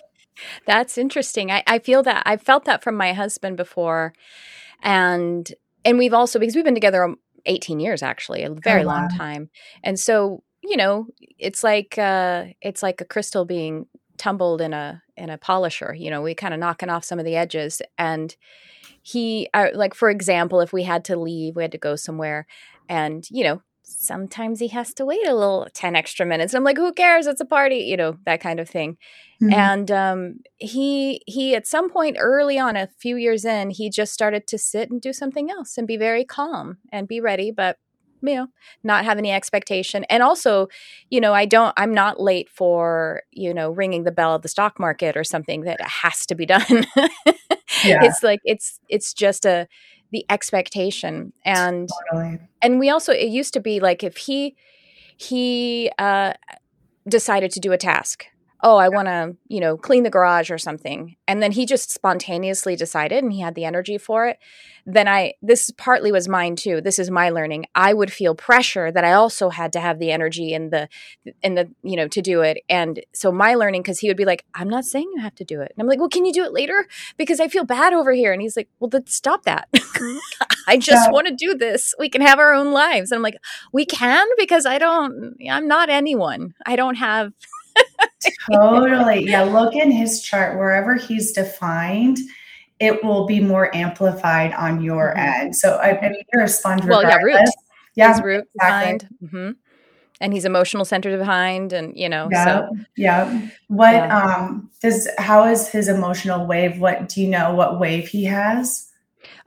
[0.65, 1.51] That's interesting.
[1.51, 4.13] I, I feel that i felt that from my husband before.
[4.82, 5.51] And
[5.86, 8.93] and we've also because we've been together um, 18 years actually a very oh, wow.
[8.93, 9.49] long time.
[9.84, 11.08] And so you know
[11.39, 16.12] it's like uh it's like a crystal being tumbled in a in a polisher you
[16.12, 17.82] know we kind of knocking off some of the edges.
[17.97, 18.36] And
[19.04, 22.45] he uh, like for example if we had to leave we had to go somewhere
[22.88, 23.62] and you know
[23.99, 26.54] sometimes he has to wait a little 10 extra minutes.
[26.54, 27.27] I'm like who cares?
[27.27, 28.97] It's a party you know that kind of thing.
[29.41, 29.54] Mm-hmm.
[29.54, 34.13] and um, he he at some point early on a few years in he just
[34.13, 37.77] started to sit and do something else and be very calm and be ready but
[38.21, 38.47] you know
[38.84, 40.04] not have any expectation.
[40.06, 40.67] And also
[41.10, 44.47] you know i don't i'm not late for you know ringing the bell of the
[44.47, 46.86] stock market or something that has to be done.
[47.86, 48.04] Yeah.
[48.04, 49.67] it's like it's it's just a
[50.12, 52.39] the expectation and totally.
[52.62, 54.56] and we also it used to be like if he
[55.17, 56.34] he uh
[57.08, 58.26] decided to do a task
[58.63, 61.15] oh, I want to, you know, clean the garage or something.
[61.28, 64.38] And then he just spontaneously decided and he had the energy for it.
[64.86, 66.82] Then I, this partly was mine too.
[66.82, 67.65] This is my learning.
[67.76, 70.89] I would feel pressure that I also had to have the energy and the,
[71.43, 72.63] and the, you know, to do it.
[72.69, 75.45] And so my learning, cause he would be like, I'm not saying you have to
[75.45, 75.74] do it.
[75.76, 76.88] And I'm like, well, can you do it later?
[77.17, 78.32] Because I feel bad over here.
[78.32, 79.69] And he's like, well, then stop that.
[80.67, 81.12] I just yeah.
[81.12, 81.93] want to do this.
[81.97, 83.12] We can have our own lives.
[83.12, 83.38] And I'm like,
[83.71, 86.54] we can because I don't, I'm not anyone.
[86.65, 87.34] I don't have,
[88.51, 89.27] totally.
[89.27, 89.43] Yeah.
[89.43, 92.19] Look in his chart, wherever he's defined,
[92.79, 95.41] it will be more amplified on your mm-hmm.
[95.43, 95.55] end.
[95.55, 96.84] So I, I, mean, you're a sponge.
[96.86, 97.47] Well, yeah, root.
[97.95, 98.57] Yeah, his root exactly.
[98.57, 99.07] behind.
[99.23, 99.51] Mm-hmm.
[100.19, 103.49] And he's emotional center behind, and you know, yeah, so yeah.
[103.69, 104.36] What yeah.
[104.38, 106.79] um does how is his emotional wave?
[106.79, 107.55] What do you know?
[107.55, 108.88] What wave he has?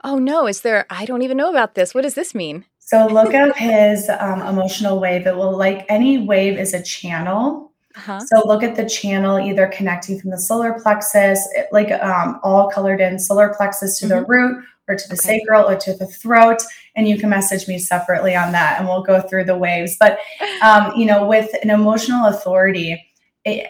[0.03, 0.85] Oh no, is there?
[0.89, 1.95] I don't even know about this.
[1.95, 2.65] What does this mean?
[2.79, 5.25] So look up his um, emotional wave.
[5.25, 7.73] It will like any wave is a channel.
[7.97, 8.19] Uh-huh.
[8.19, 12.99] So look at the channel either connecting from the solar plexus, like um, all colored
[12.99, 14.15] in solar plexus to mm-hmm.
[14.15, 15.39] the root or to the okay.
[15.39, 16.61] sacral or to the throat.
[16.95, 19.95] And you can message me separately on that and we'll go through the waves.
[19.99, 20.19] But,
[20.61, 23.03] um, you know, with an emotional authority,
[23.45, 23.67] it,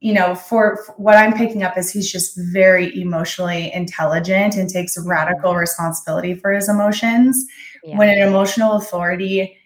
[0.00, 4.68] you know, for, for, what I'm picking up is he's just very emotionally intelligent and
[4.68, 5.08] takes mm-hmm.
[5.08, 7.46] radical responsibility for his emotions.
[7.82, 7.96] Yeah.
[7.96, 9.56] When an emotional authority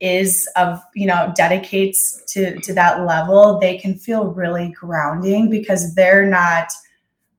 [0.00, 5.94] is of you know dedicates to to that level they can feel really grounding because
[5.94, 6.70] they're not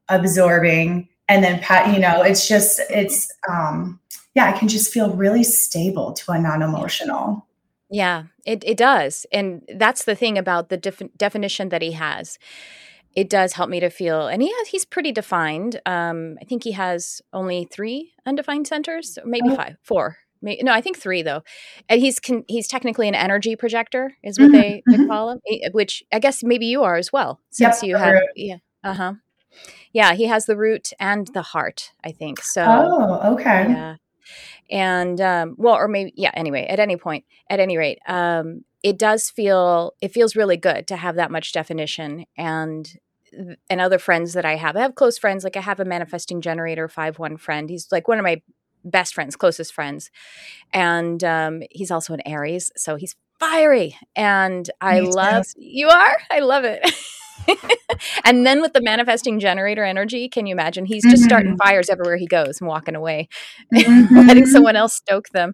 [0.09, 3.99] absorbing and then pat you know it's just it's um
[4.33, 7.45] yeah it can just feel really stable to a non-emotional.
[7.89, 9.25] Yeah it, it does.
[9.31, 12.39] And that's the thing about the def- definition that he has.
[13.15, 15.79] It does help me to feel and he has, he's pretty defined.
[15.85, 19.55] Um i think he has only three undefined centers maybe oh.
[19.55, 21.43] five four no, I think three though.
[21.89, 24.61] And he's con- he's technically an energy projector, is what mm-hmm.
[24.61, 25.07] they, they mm-hmm.
[25.07, 25.39] call him.
[25.71, 29.13] Which I guess maybe you are as well, since yep, you have yeah, uh huh,
[29.93, 30.13] yeah.
[30.13, 32.41] He has the root and the heart, I think.
[32.41, 33.95] So oh, okay, yeah,
[34.69, 36.31] and um, well, or maybe yeah.
[36.33, 40.87] Anyway, at any point, at any rate, um, it does feel it feels really good
[40.87, 42.97] to have that much definition and
[43.69, 44.75] and other friends that I have.
[44.75, 45.43] I have close friends.
[45.43, 47.69] Like I have a manifesting generator five one friend.
[47.69, 48.41] He's like one of my
[48.89, 50.09] best friends, closest friends.
[50.73, 53.95] And um, he's also an Aries, so he's fiery.
[54.15, 55.53] And I Me love too.
[55.57, 56.17] you are.
[56.31, 56.81] I love it.
[58.25, 60.85] and then with the manifesting generator energy, can you imagine?
[60.85, 61.27] He's just mm-hmm.
[61.27, 63.29] starting fires everywhere he goes and walking away,
[63.73, 64.27] mm-hmm.
[64.27, 65.53] letting someone else stoke them.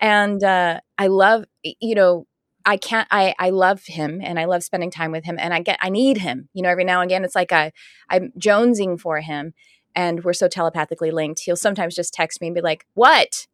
[0.00, 2.26] And uh, I love, you know,
[2.66, 5.60] I can't I I love him and I love spending time with him and I
[5.60, 6.48] get I need him.
[6.54, 7.72] You know, every now and again it's like I
[8.08, 9.52] I'm jonesing for him
[9.94, 11.40] and we're so telepathically linked.
[11.40, 13.46] He'll sometimes just text me and be like, "What?"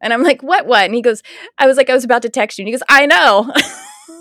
[0.00, 0.66] And I'm like, "What?
[0.66, 1.22] What?" And he goes,
[1.58, 3.52] "I was like, I was about to text you." And he goes, "I know."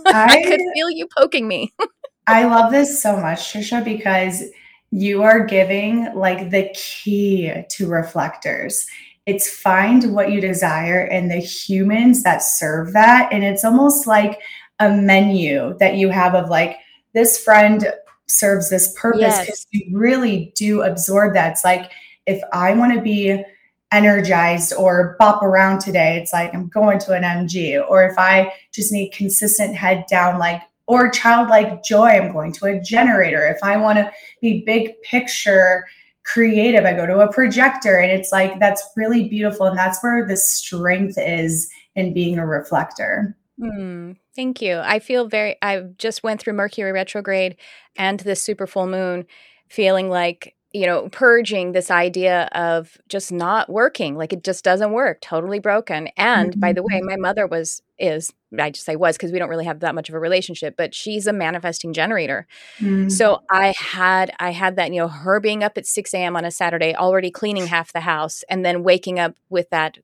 [0.07, 1.73] I, I could feel you poking me.
[2.27, 4.43] I love this so much, Trisha, because
[4.91, 8.85] you are giving like the key to reflectors.
[9.25, 13.31] It's find what you desire and the humans that serve that.
[13.31, 14.39] And it's almost like
[14.79, 16.77] a menu that you have of like,
[17.13, 17.91] this friend
[18.27, 19.83] serves this purpose because yes.
[19.89, 21.53] you really do absorb that.
[21.53, 21.91] It's like
[22.25, 23.43] if I want to be
[23.91, 27.83] energized or bop around today, it's like I'm going to an MG.
[27.87, 32.65] Or if I just need consistent head down, like or childlike joy, I'm going to
[32.65, 33.45] a generator.
[33.47, 34.11] If I want to
[34.41, 35.85] be big picture
[36.23, 37.97] creative, I go to a projector.
[37.97, 39.65] And it's like that's really beautiful.
[39.65, 43.35] And that's where the strength is in being a reflector.
[43.59, 44.77] Mm, thank you.
[44.77, 47.57] I feel very, I just went through Mercury retrograde
[47.95, 49.25] and the super full moon
[49.67, 54.91] feeling like you know, purging this idea of just not working, like it just doesn't
[54.91, 56.09] work, totally broken.
[56.17, 56.59] And mm-hmm.
[56.59, 57.07] by the way, mm-hmm.
[57.07, 60.09] my mother was, is, I just say was because we don't really have that much
[60.09, 62.47] of a relationship, but she's a manifesting generator.
[62.79, 63.09] Mm-hmm.
[63.09, 66.35] So I had, I had that, you know, her being up at 6 a.m.
[66.35, 69.97] on a Saturday, already cleaning half the house, and then waking up with that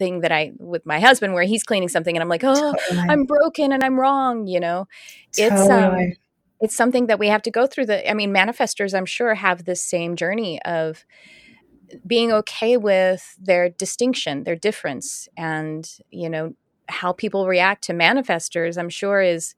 [0.00, 3.06] thing that I with my husband where he's cleaning something and I'm like, oh, totally.
[3.08, 4.88] I'm broken and I'm wrong, you know.
[5.36, 5.54] Totally.
[5.54, 6.12] It's um
[6.60, 9.64] it's something that we have to go through the i mean manifestors i'm sure have
[9.64, 11.04] this same journey of
[12.06, 16.54] being okay with their distinction their difference and you know
[16.88, 19.54] how people react to manifestors i'm sure is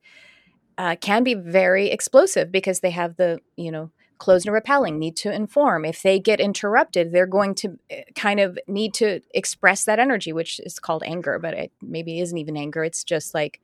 [0.79, 3.91] uh, can be very explosive because they have the you know
[4.23, 8.39] closed and repelling need to inform if they get interrupted they're going to eh, kind
[8.39, 12.57] of need to express that energy which is called anger but it maybe isn't even
[12.57, 13.61] anger it's just like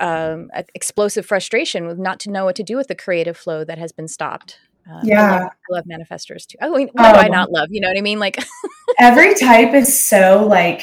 [0.00, 3.78] um, explosive frustration with not to know what to do with the creative flow that
[3.78, 4.58] has been stopped.
[4.90, 6.56] Um, yeah, I love, I love, manifestors too.
[6.60, 7.68] I mean, what do I um, not love?
[7.70, 8.18] You know what I mean?
[8.18, 8.42] Like
[8.98, 10.82] every type is so like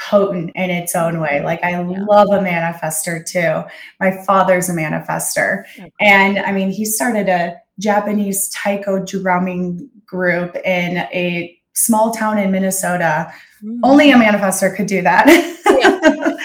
[0.00, 1.42] potent in its own way.
[1.42, 2.04] Like I yeah.
[2.08, 3.68] love a manifestor too.
[3.98, 5.90] My father's a manifestor, okay.
[6.00, 12.50] and I mean, he started a Japanese taiko drumming group in a small town in
[12.50, 13.32] Minnesota.
[13.62, 13.80] Mm.
[13.82, 15.26] Only a manifestor could do that.
[15.66, 16.36] Yeah.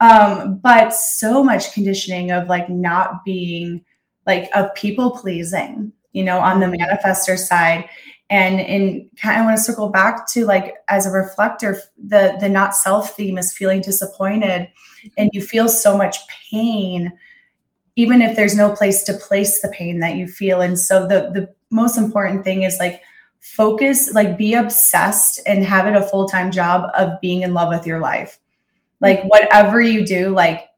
[0.00, 3.84] Um, but so much conditioning of like not being
[4.26, 7.88] like of people pleasing, you know, on the manifestor side.
[8.28, 12.48] And in kind of want to circle back to like as a reflector, the the
[12.48, 14.68] not self theme is feeling disappointed
[15.16, 16.18] and you feel so much
[16.50, 17.12] pain,
[17.96, 20.60] even if there's no place to place the pain that you feel.
[20.60, 23.02] And so the the most important thing is like
[23.40, 27.86] focus, like be obsessed and have it a full-time job of being in love with
[27.86, 28.38] your life.
[29.00, 30.68] Like whatever you do, like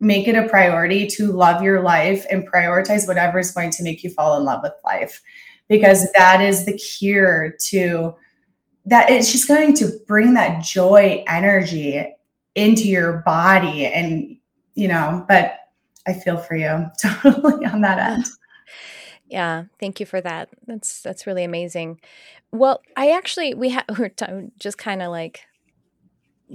[0.00, 4.02] make it a priority to love your life and prioritize whatever is going to make
[4.02, 5.22] you fall in love with life.
[5.68, 8.14] Because that is the cure to
[8.86, 9.08] that.
[9.08, 12.04] It's just going to bring that joy energy
[12.54, 14.36] into your body and
[14.74, 15.59] you know but
[16.06, 16.86] i feel for you.
[17.02, 18.26] Totally on that end.
[19.28, 20.48] Yeah thank you for that.
[20.66, 22.00] That's that's really amazing.
[22.52, 24.26] Well i actually we have we're t-
[24.58, 25.42] just kind of like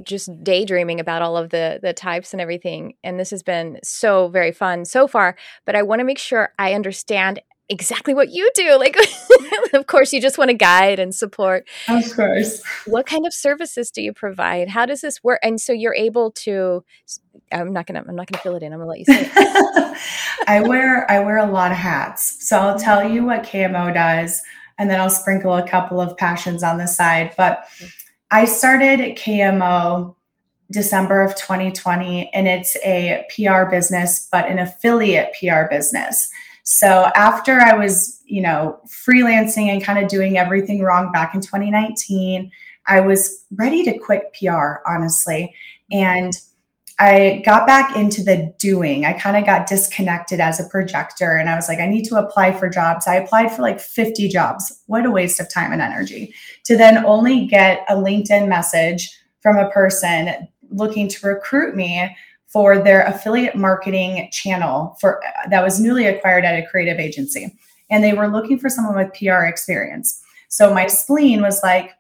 [0.04, 4.28] just daydreaming about all of the the types and everything and this has been so
[4.28, 8.50] very fun so far but i want to make sure i understand exactly what you
[8.54, 8.96] do like
[9.74, 11.68] of course you just want to guide and support.
[11.88, 12.62] Of course.
[12.86, 14.70] What kind of services do you provide?
[14.70, 15.40] How does this work?
[15.42, 16.84] And so you're able to
[17.52, 19.30] i'm not gonna i'm not gonna fill it in i'm gonna let you say
[20.48, 22.48] i wear i wear a lot of hats.
[22.48, 24.42] So i'll tell you what kmo does
[24.78, 27.34] and then i'll sprinkle a couple of passions on the side.
[27.38, 27.66] But
[28.32, 30.16] I started KMO
[30.72, 36.30] December of 2020, and it's a PR business, but an affiliate PR business.
[36.66, 41.42] So after I was, you know, freelancing and kind of doing everything wrong back in
[41.42, 42.52] 2019,
[42.88, 45.54] I was ready to quit PR, honestly.
[45.92, 46.34] And
[46.98, 49.06] I got back into the doing.
[49.06, 52.16] I kind of got disconnected as a projector and I was like, I need to
[52.16, 53.06] apply for jobs.
[53.06, 54.82] I applied for like 50 jobs.
[54.88, 59.58] What a waste of time and energy to then only get a LinkedIn message from
[59.58, 62.16] a person looking to recruit me
[62.48, 67.54] for their affiliate marketing channel for that was newly acquired at a creative agency.
[67.90, 70.22] And they were looking for someone with PR experience.
[70.48, 71.92] So my spleen was like,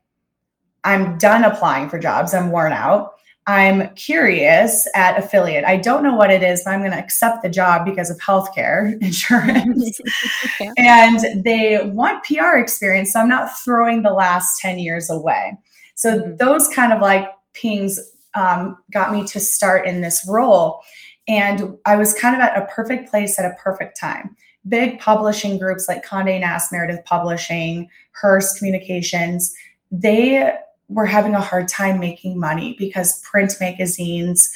[0.83, 2.33] I'm done applying for jobs.
[2.33, 3.15] I'm worn out.
[3.47, 5.65] I'm curious at affiliate.
[5.65, 8.17] I don't know what it is, but I'm going to accept the job because of
[8.17, 9.99] healthcare insurance.
[10.59, 10.73] yeah.
[10.77, 13.13] And they want PR experience.
[13.13, 15.57] So I'm not throwing the last 10 years away.
[15.93, 16.37] So mm-hmm.
[16.37, 17.99] those kind of like pings
[18.35, 20.81] um, got me to start in this role.
[21.27, 24.35] And I was kind of at a perfect place at a perfect time.
[24.67, 29.53] Big publishing groups like Conde Nast, Meredith Publishing, Hearst Communications,
[29.91, 30.53] they
[30.89, 34.51] were having a hard time making money because print magazines,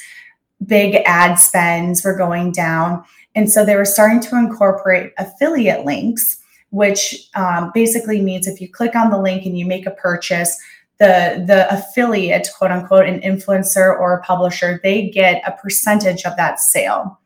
[0.64, 3.04] big ad spends were going down.
[3.34, 6.40] And so they were starting to incorporate affiliate links,
[6.70, 10.58] which um, basically means if you click on the link and you make a purchase,
[11.00, 16.36] the, the affiliate, quote unquote, an influencer or a publisher, they get a percentage of
[16.36, 17.18] that sale.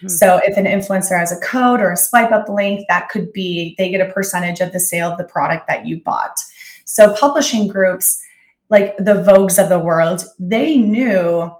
[0.00, 0.08] Hmm.
[0.08, 3.74] So if an influencer has a code or a swipe up link, that could be
[3.78, 6.38] they get a percentage of the sale of the product that you bought.
[6.86, 8.18] So publishing groups
[8.70, 11.50] like the Vogues of the world, they knew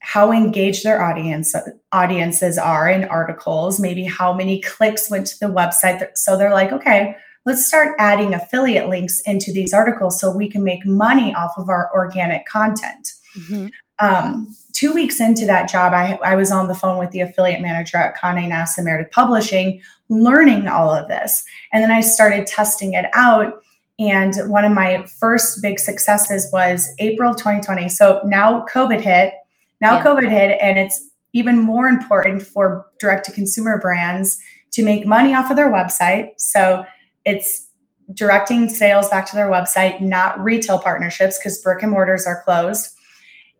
[0.00, 1.54] how engaged their audience
[1.92, 6.06] audiences are in articles, maybe how many clicks went to the website.
[6.14, 10.64] So they're like, okay, let's start adding affiliate links into these articles so we can
[10.64, 13.12] make money off of our organic content.
[13.38, 13.68] Mm-hmm.
[13.98, 17.62] Um, two weeks into that job, I, I was on the phone with the affiliate
[17.62, 21.44] manager at Condé Nast Meredith Publishing, learning all of this.
[21.72, 23.62] And then I started testing it out.
[23.98, 27.88] And one of my first big successes was April 2020.
[27.88, 29.32] So now COVID hit.
[29.80, 30.04] Now yeah.
[30.04, 34.38] COVID hit, and it's even more important for direct to consumer brands
[34.72, 36.30] to make money off of their website.
[36.38, 36.84] So
[37.26, 37.66] it's
[38.14, 42.92] directing sales back to their website, not retail partnerships because brick and mortars are closed.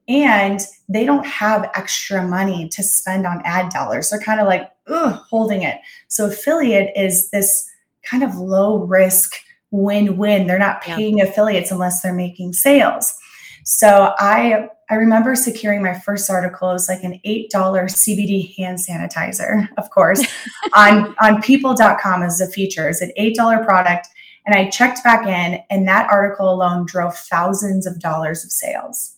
[0.08, 4.08] And they don't have extra money to spend on ad dollars.
[4.08, 5.78] They're kind of like, ugh, holding it.
[6.06, 7.68] So affiliate is this
[8.04, 9.34] kind of low risk
[9.72, 10.46] win win.
[10.46, 11.24] They're not paying yeah.
[11.24, 13.12] affiliates unless they're making sales.
[13.64, 16.70] So I I remember securing my first article.
[16.70, 20.24] It was like an $8 CBD hand sanitizer, of course,
[20.74, 22.88] on, on people.com as a feature.
[22.88, 24.08] It's an $8 product.
[24.46, 29.16] And I checked back in, and that article alone drove thousands of dollars of sales.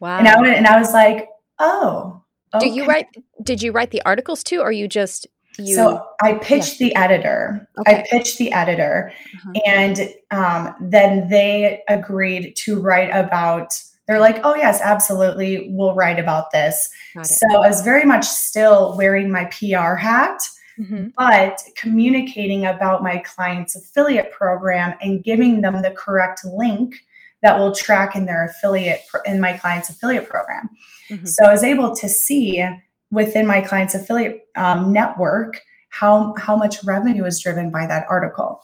[0.00, 0.18] Wow.
[0.18, 2.22] And I, went, and I was like, oh.
[2.54, 2.68] Okay.
[2.68, 3.06] Do you write,
[3.42, 5.26] did you write the articles too, or you just
[5.58, 6.88] you, so I pitched yeah.
[6.88, 7.68] the editor.
[7.78, 8.00] Okay.
[8.00, 9.52] I pitched the editor, uh-huh.
[9.64, 13.74] and um, then they agreed to write about.
[14.06, 16.88] They're like, "Oh yes, absolutely, we'll write about this."
[17.22, 20.40] So I was very much still wearing my PR hat,
[20.78, 21.08] mm-hmm.
[21.16, 26.94] but communicating about my client's affiliate program and giving them the correct link
[27.42, 30.68] that will track in their affiliate in my client's affiliate program.
[31.10, 31.26] Mm-hmm.
[31.26, 32.64] So I was able to see
[33.10, 38.62] within my client's affiliate um, network how how much revenue is driven by that article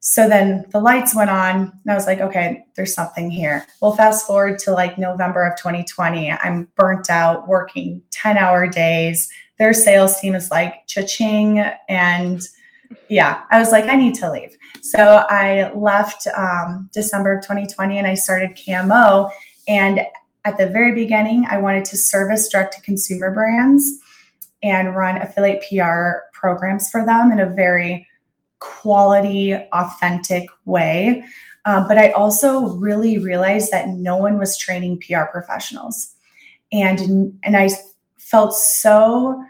[0.00, 3.66] so then the lights went on and i was like okay there's something here.
[3.80, 9.28] Well fast forward to like november of 2020 i'm burnt out working 10 hour days.
[9.58, 12.40] Their sales team is like cha-ching and
[13.08, 14.56] yeah i was like i need to leave.
[14.82, 19.30] So i left um, december of 2020 and i started kmo
[19.68, 20.00] and
[20.44, 23.98] at the very beginning, I wanted to service direct to consumer brands
[24.62, 28.06] and run affiliate PR programs for them in a very
[28.60, 31.24] quality, authentic way.
[31.64, 36.14] Um, but I also really realized that no one was training PR professionals.
[36.72, 37.70] And, and I
[38.18, 39.42] felt so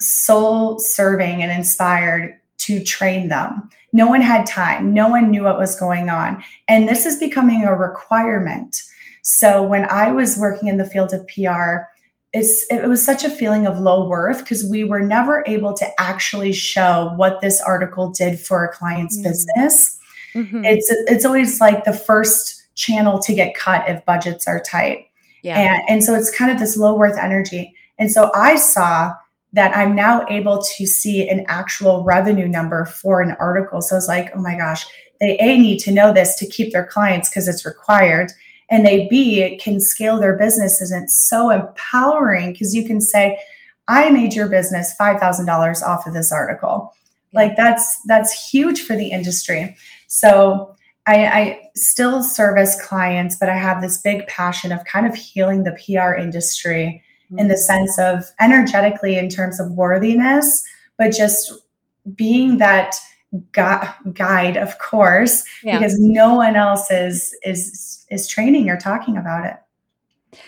[0.00, 3.68] soul serving and inspired to train them.
[3.92, 6.42] No one had time, no one knew what was going on.
[6.68, 8.82] And this is becoming a requirement
[9.22, 11.88] so when I was working in the field of PR,
[12.32, 16.00] it's, it was such a feeling of low worth because we were never able to
[16.00, 19.28] actually show what this article did for a client's mm-hmm.
[19.28, 19.98] business.
[20.34, 20.64] Mm-hmm.
[20.64, 25.08] It's it's always like the first channel to get cut if budgets are tight.
[25.42, 25.58] Yeah.
[25.58, 27.74] And, and so it's kind of this low worth energy.
[27.98, 29.12] And so I saw
[29.52, 33.82] that I'm now able to see an actual revenue number for an article.
[33.82, 34.86] So I was like, oh my gosh,
[35.20, 38.32] they A need to know this to keep their clients because it's required
[38.72, 42.52] and they b can scale their businesses and it's so empowering?
[42.52, 43.38] Because you can say
[43.86, 46.92] i made your business $5000 off of this article.
[47.32, 49.76] Like that's that's huge for the industry.
[50.08, 50.74] So
[51.06, 55.64] I, I, still service clients but i have this big passion of kind of healing
[55.64, 57.38] the pr industry mm-hmm.
[57.38, 60.62] in the sense of energetically in terms of worthiness
[60.98, 61.52] but just
[62.14, 62.94] being that
[63.52, 65.78] gu- guide of course yeah.
[65.78, 70.40] because no one else is is is training or talking about it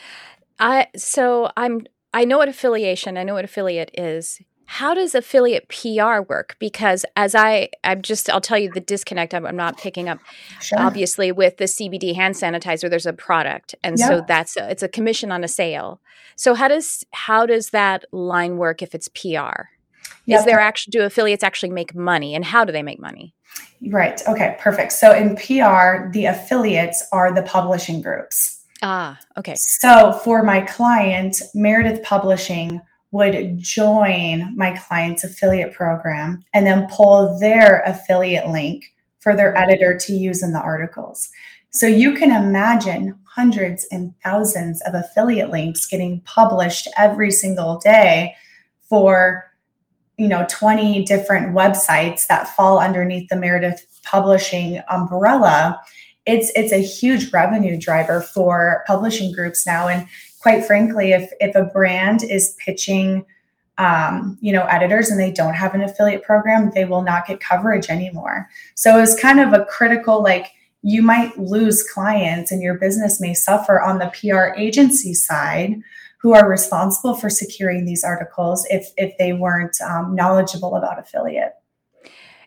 [0.59, 5.69] i so i'm i know what affiliation i know what affiliate is how does affiliate
[5.69, 6.57] PR work?
[6.59, 9.35] Because as I, I'm just, I'll tell you the disconnect.
[9.35, 10.19] I'm, I'm not picking up.
[10.61, 10.81] Sure.
[10.81, 14.09] Obviously, with the CBD hand sanitizer, there's a product, and yeah.
[14.09, 16.01] so that's a, it's a commission on a sale.
[16.37, 19.69] So how does how does that line work if it's PR?
[20.27, 20.39] Yep.
[20.39, 23.35] Is there actually do affiliates actually make money, and how do they make money?
[23.89, 24.21] Right.
[24.27, 24.57] Okay.
[24.59, 24.93] Perfect.
[24.93, 28.63] So in PR, the affiliates are the publishing groups.
[28.83, 29.19] Ah.
[29.37, 29.55] Okay.
[29.55, 37.39] So for my client, Meredith Publishing would join my client's affiliate program and then pull
[37.39, 41.31] their affiliate link for their editor to use in the articles.
[41.71, 48.35] So you can imagine hundreds and thousands of affiliate links getting published every single day
[48.89, 49.45] for
[50.17, 55.81] you know 20 different websites that fall underneath the Meredith Publishing umbrella,
[56.27, 59.89] it's it's a huge revenue driver for publishing groups now.
[59.89, 60.07] And
[60.41, 63.25] quite frankly, if if a brand is pitching
[63.79, 67.41] um, you know, editors and they don't have an affiliate program, they will not get
[67.41, 68.49] coverage anymore.
[68.77, 70.53] So it's kind of a critical like
[70.83, 75.81] you might lose clients and your business may suffer on the PR agency side
[76.25, 81.53] who are responsible for securing these articles if if they weren't um, knowledgeable about affiliate.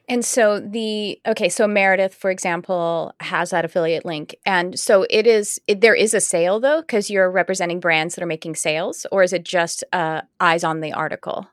[0.09, 5.27] And so the okay, so Meredith, for example, has that affiliate link, and so it
[5.27, 5.61] is.
[5.67, 9.21] It, there is a sale though, because you're representing brands that are making sales, or
[9.21, 11.47] is it just uh, eyes on the article?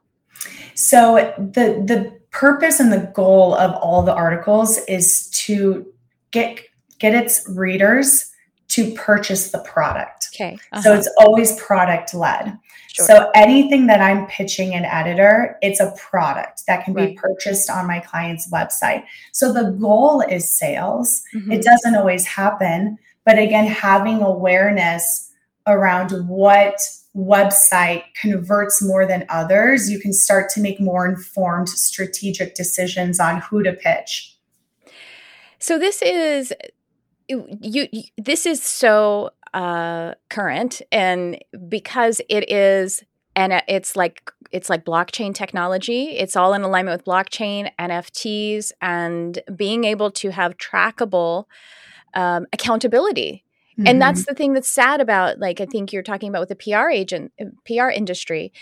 [0.75, 5.93] So the the purpose and the goal of all the articles is to
[6.31, 6.59] get
[6.99, 8.31] get its readers
[8.75, 10.31] to purchase the product.
[10.35, 10.59] Okay.
[10.73, 10.83] Uh-huh.
[10.83, 12.59] So it's always product led.
[12.93, 13.07] Sure.
[13.07, 17.11] So anything that I'm pitching an editor, it's a product that can right.
[17.11, 19.05] be purchased on my client's website.
[19.33, 21.23] So the goal is sales.
[21.33, 21.53] Mm-hmm.
[21.53, 25.31] It doesn't always happen, but again, having awareness
[25.69, 26.81] around what
[27.17, 33.41] website converts more than others, you can start to make more informed strategic decisions on
[33.41, 34.37] who to pitch.
[35.61, 36.53] So this is
[37.29, 43.03] you, you this is so uh, current and because it is
[43.37, 49.41] and it's like it's like blockchain technology it's all in alignment with blockchain nfts and
[49.55, 51.45] being able to have trackable
[52.15, 53.87] um, accountability mm-hmm.
[53.87, 54.31] and that's mm-hmm.
[54.31, 57.33] the thing that's sad about like i think you're talking about with the pr agent
[57.41, 58.53] uh, pr industry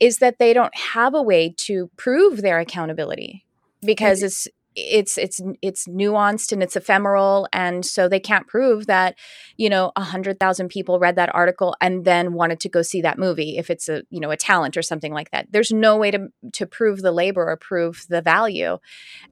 [0.00, 3.44] is that they don't have a way to prove their accountability
[3.82, 9.16] because it's it's it's it's nuanced and it's ephemeral and so they can't prove that
[9.56, 13.00] you know a hundred thousand people read that article and then wanted to go see
[13.02, 15.46] that movie if it's a you know a talent or something like that.
[15.50, 18.78] There's no way to to prove the labor or prove the value.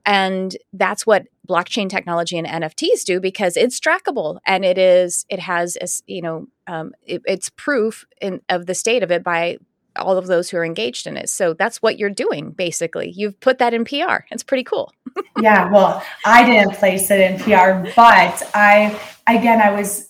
[0.05, 5.39] And that's what blockchain technology and nfts do because it's trackable and it is it
[5.39, 9.57] has a, you know um, it, it's proof in, of the state of it by
[9.95, 11.29] all of those who are engaged in it.
[11.29, 13.11] So that's what you're doing basically.
[13.11, 14.25] You've put that in PR.
[14.31, 14.93] It's pretty cool.
[15.41, 20.09] yeah, well, I didn't place it in PR, but I again I was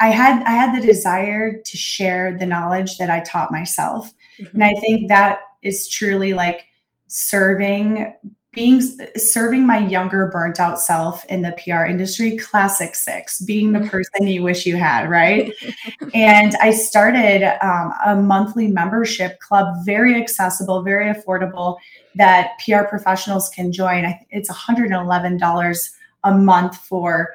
[0.00, 4.12] I had I had the desire to share the knowledge that I taught myself.
[4.40, 4.54] Mm-hmm.
[4.54, 6.64] And I think that is truly like
[7.06, 8.12] serving
[8.52, 8.82] being
[9.16, 13.88] serving my younger burnt out self in the PR industry, classic six, being the mm-hmm.
[13.88, 15.54] person you wish you had, right?
[16.14, 21.78] and I started um, a monthly membership club, very accessible, very affordable,
[22.14, 24.04] that PR professionals can join.
[24.30, 25.90] It's $111
[26.24, 27.34] a month for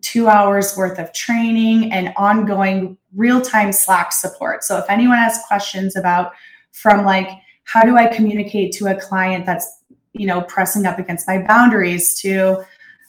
[0.00, 4.64] two hours worth of training and ongoing real time Slack support.
[4.64, 6.32] So if anyone has questions about
[6.72, 7.28] from like,
[7.64, 9.82] how do I communicate to a client that's
[10.18, 12.64] you know, pressing up against my boundaries to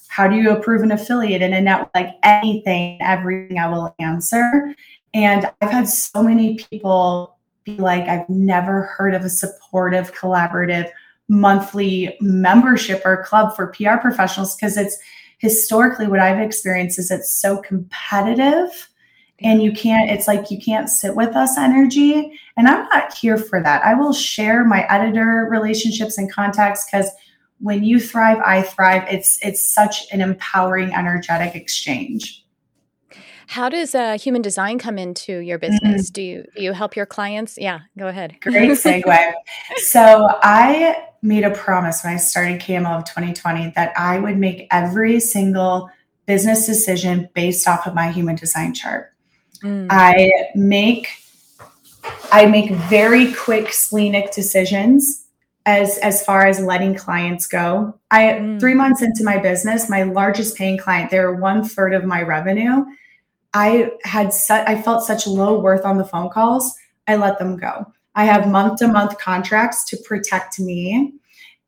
[0.08, 4.76] how do you approve an affiliate in a network, like anything, everything I will answer.
[5.14, 10.90] And I've had so many people be like, I've never heard of a supportive, collaborative
[11.30, 14.98] monthly membership or club for PR professionals because it's
[15.40, 18.90] historically what I've experienced is it's so competitive
[19.42, 23.38] and you can't it's like you can't sit with us energy and i'm not here
[23.38, 27.10] for that i will share my editor relationships and contacts because
[27.60, 32.44] when you thrive i thrive it's it's such an empowering energetic exchange
[33.50, 36.10] how does uh, human design come into your business?
[36.10, 36.14] Mm-hmm.
[36.14, 37.58] Do you do you help your clients?
[37.58, 38.36] Yeah, go ahead.
[38.42, 39.34] Great segue.
[39.78, 44.68] so I made a promise when I started KMO of 2020 that I would make
[44.70, 45.90] every single
[46.26, 49.14] business decision based off of my human design chart.
[49.64, 49.88] Mm.
[49.90, 51.10] I make
[52.32, 55.26] I make very quick splenic decisions
[55.66, 57.98] as as far as letting clients go.
[58.12, 58.60] I mm.
[58.60, 62.86] three months into my business, my largest paying client, they're one third of my revenue.
[63.54, 66.74] I had set I felt such low worth on the phone calls.
[67.08, 67.86] I let them go.
[68.16, 71.14] I have month to month contracts to protect me.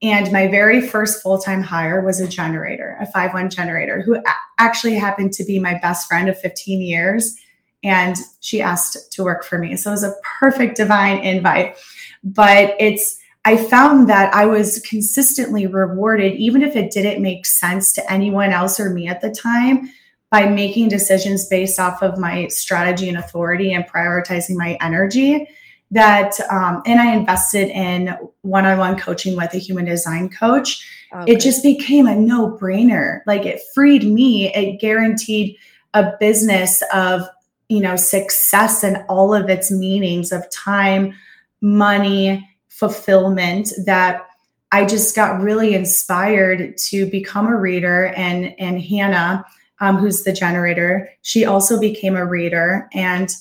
[0.01, 4.17] And my very first full time hire was a generator, a 5 1 generator, who
[4.57, 7.35] actually happened to be my best friend of 15 years
[7.83, 9.75] and she asked to work for me.
[9.75, 11.77] So it was a perfect divine invite.
[12.23, 17.93] But it's, I found that I was consistently rewarded, even if it didn't make sense
[17.93, 19.89] to anyone else or me at the time,
[20.29, 25.47] by making decisions based off of my strategy and authority and prioritizing my energy.
[25.91, 30.85] That, um, and I invested in one on one coaching with a human design coach.
[31.15, 31.31] Okay.
[31.31, 33.21] It just became a no brainer.
[33.25, 35.55] Like it freed me, it guaranteed
[35.95, 37.23] a business of
[37.69, 41.13] you know success and all of its meanings of time
[41.61, 44.27] money fulfillment that
[44.71, 48.07] i just got really inspired to become a reader.
[48.17, 49.45] And and hannah
[49.79, 52.89] um, who's the generator she also became a reader.
[52.93, 53.33] And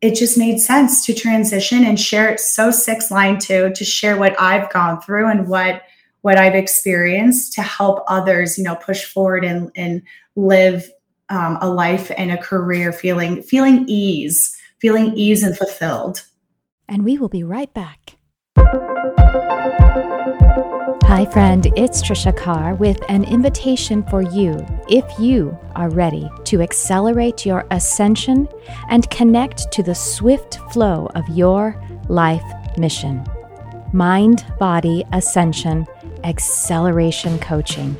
[0.00, 4.18] it just made sense to transition and share it so six line two to share
[4.18, 5.82] what i've gone through and what
[6.20, 10.02] what i've experienced to help others you know push forward and and
[10.36, 10.90] live
[11.28, 16.24] um, a life and a career feeling feeling ease, feeling ease and fulfilled.
[16.88, 18.16] And we will be right back.
[21.06, 26.60] Hi, friend, it's Trisha Carr with an invitation for you if you are ready to
[26.60, 28.48] accelerate your ascension
[28.88, 32.42] and connect to the swift flow of your life
[32.76, 33.24] mission.
[33.92, 35.86] Mind Body Ascension
[36.24, 37.96] Acceleration Coaching.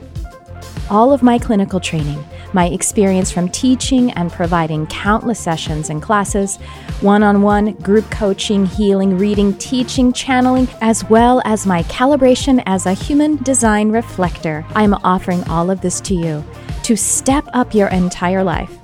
[0.91, 2.25] All of my clinical training
[2.55, 6.57] my experience from teaching and providing countless sessions and classes,
[7.01, 12.87] one on one, group coaching, healing, reading, teaching, channeling, as well as my calibration as
[12.87, 14.65] a human design reflector.
[14.77, 16.45] I'm offering all of this to you
[16.85, 18.79] to step up your entire life,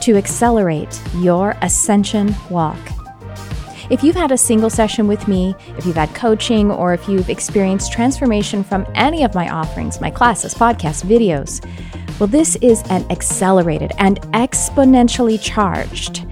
[0.00, 2.78] to accelerate your ascension walk.
[3.90, 7.28] If you've had a single session with me, if you've had coaching, or if you've
[7.28, 11.60] experienced transformation from any of my offerings, my classes, podcasts, videos,
[12.18, 16.24] well, this is an accelerated and exponentially charged.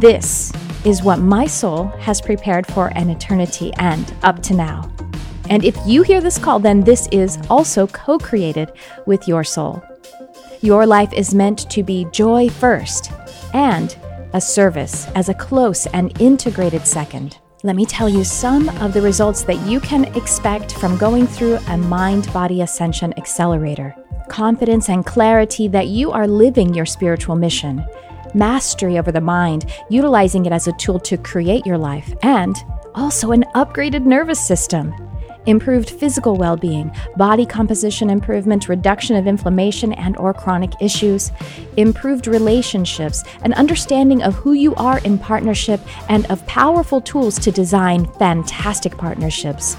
[0.00, 0.52] This
[0.84, 4.90] is what my soul has prepared for an eternity and up to now.
[5.48, 8.70] And if you hear this call, then this is also co created
[9.06, 9.82] with your soul.
[10.60, 13.10] Your life is meant to be joy first
[13.52, 13.96] and
[14.32, 17.38] a service as a close and integrated second.
[17.62, 21.56] Let me tell you some of the results that you can expect from going through
[21.68, 23.94] a mind body ascension accelerator
[24.30, 27.84] confidence and clarity that you are living your spiritual mission,
[28.32, 32.56] mastery over the mind, utilizing it as a tool to create your life, and
[32.94, 34.94] also an upgraded nervous system.
[35.46, 41.32] Improved physical well-being, body composition improvement, reduction of inflammation and or chronic issues,
[41.76, 47.50] improved relationships, an understanding of who you are in partnership and of powerful tools to
[47.50, 49.76] design fantastic partnerships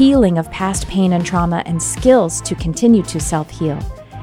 [0.00, 3.78] healing of past pain and trauma, and skills to continue to self heal,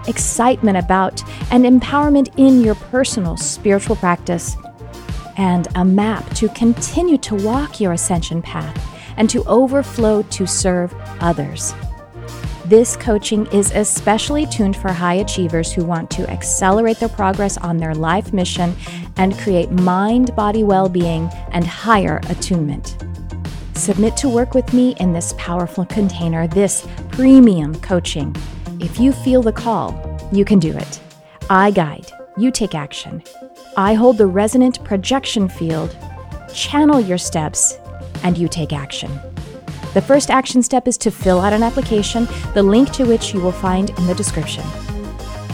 [0.07, 1.21] excitement about
[1.51, 4.57] and empowerment in your personal spiritual practice,
[5.38, 10.93] and a map to continue to walk your ascension path and to overflow to serve
[11.20, 11.74] others.
[12.65, 17.78] This coaching is especially tuned for high achievers who want to accelerate their progress on
[17.78, 18.76] their life mission
[19.15, 22.97] and create mind body well being and higher attunement.
[23.74, 28.36] Submit to work with me in this powerful container, this premium coaching.
[28.82, 30.99] If you feel the call, you can do it.
[31.49, 33.24] I guide, you take action.
[33.78, 35.95] I hold the resonant projection field,
[36.53, 37.78] channel your steps,
[38.24, 39.11] and you take action.
[39.93, 43.41] The first action step is to fill out an application, the link to which you
[43.41, 44.63] will find in the description.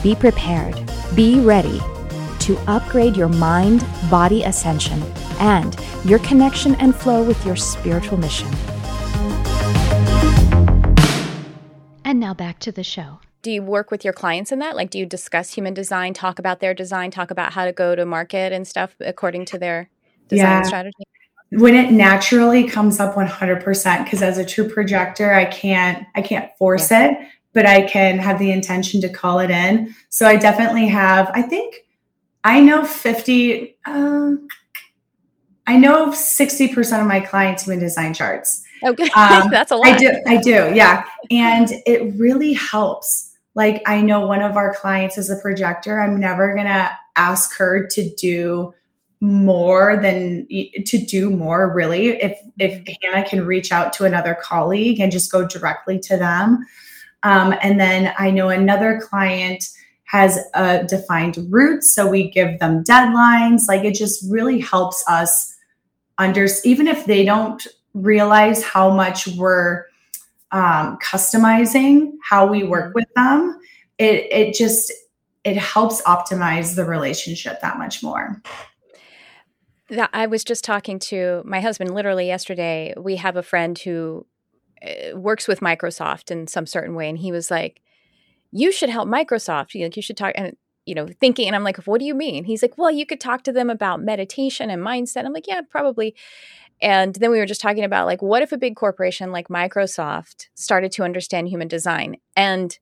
[0.01, 0.75] Be prepared,
[1.15, 1.79] be ready
[2.39, 5.01] to upgrade your mind body ascension
[5.39, 8.49] and your connection and flow with your spiritual mission.
[12.03, 13.19] And now back to the show.
[13.43, 14.75] Do you work with your clients in that?
[14.75, 17.95] Like, do you discuss human design, talk about their design, talk about how to go
[17.95, 19.89] to market and stuff according to their
[20.27, 20.61] design yeah.
[20.63, 21.03] strategy?
[21.59, 26.55] When it naturally comes up 100% because as a true projector i can't i can't
[26.57, 27.11] force yeah.
[27.11, 31.29] it but i can have the intention to call it in so i definitely have
[31.33, 31.85] i think
[32.43, 34.47] i know 50 um,
[35.65, 38.63] I know 60% of my clients human design charts.
[38.83, 39.09] Okay.
[39.15, 39.87] Um, That's a lot.
[39.87, 40.11] I do.
[40.27, 40.71] I do.
[40.73, 41.05] Yeah.
[41.31, 43.31] And it really helps.
[43.55, 46.01] Like I know one of our clients is a projector.
[46.01, 48.73] I'm never going to ask her to do
[49.23, 50.45] more than
[50.85, 52.93] to do more really if if mm-hmm.
[53.01, 56.59] hannah can reach out to another colleague and just go directly to them
[57.23, 59.63] um, and then i know another client
[60.03, 65.55] has a defined root so we give them deadlines like it just really helps us
[66.17, 69.85] under even if they don't realize how much we're
[70.51, 72.95] um, customizing how we work mm-hmm.
[72.95, 73.57] with them
[73.99, 74.91] it it just
[75.45, 78.41] it helps optimize the relationship that much more
[80.13, 82.93] I was just talking to my husband literally yesterday.
[82.97, 84.25] We have a friend who
[84.83, 87.81] uh, works with Microsoft in some certain way, and he was like,
[88.51, 89.79] "You should help Microsoft.
[89.79, 91.47] Like, you should talk." And you know, thinking.
[91.47, 92.43] And I'm like, what do you mean?
[92.43, 95.25] He's like, well, you could talk to them about meditation and mindset.
[95.25, 96.13] I'm like, yeah, probably.
[96.81, 100.47] And then we were just talking about like, what if a big corporation like Microsoft
[100.55, 102.17] started to understand human design?
[102.35, 102.77] And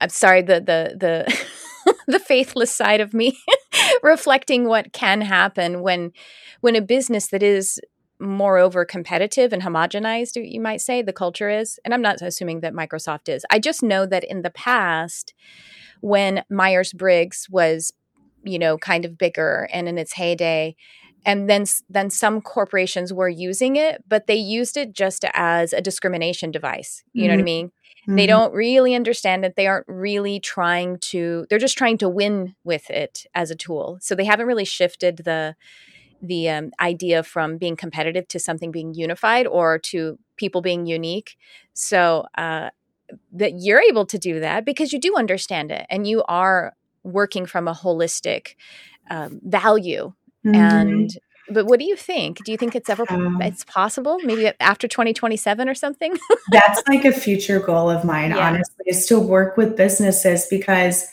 [0.00, 3.38] I'm sorry, the the the the faithless side of me
[4.02, 6.12] reflecting what can happen when
[6.60, 7.80] when a business that is
[8.18, 12.72] moreover competitive and homogenized you might say the culture is and i'm not assuming that
[12.72, 15.34] microsoft is i just know that in the past
[16.00, 17.92] when Myers Briggs was,
[18.44, 20.76] you know, kind of bigger and in its heyday.
[21.26, 25.82] And then, then some corporations were using it, but they used it just as a
[25.82, 27.02] discrimination device.
[27.12, 27.26] You mm-hmm.
[27.26, 27.44] know what I mm-hmm.
[27.44, 27.66] mean?
[27.66, 28.16] Mm-hmm.
[28.16, 29.56] They don't really understand it.
[29.56, 31.44] They aren't really trying to.
[31.50, 33.98] They're just trying to win with it as a tool.
[34.00, 35.56] So they haven't really shifted the
[36.22, 41.36] the um, idea from being competitive to something being unified or to people being unique.
[41.74, 42.70] So uh,
[43.32, 47.44] that you're able to do that because you do understand it and you are working
[47.44, 48.54] from a holistic
[49.10, 50.12] um, value
[50.46, 50.54] mm-hmm.
[50.54, 51.18] and
[51.48, 54.88] but what do you think do you think it's ever um, it's possible maybe after
[54.88, 56.16] 2027 or something
[56.50, 58.48] that's like a future goal of mine yeah.
[58.48, 61.06] honestly is to work with businesses because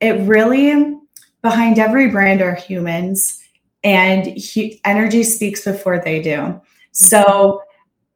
[0.00, 0.96] it really
[1.42, 3.40] behind every brand are humans
[3.82, 6.58] and he, energy speaks before they do mm-hmm.
[6.92, 7.62] so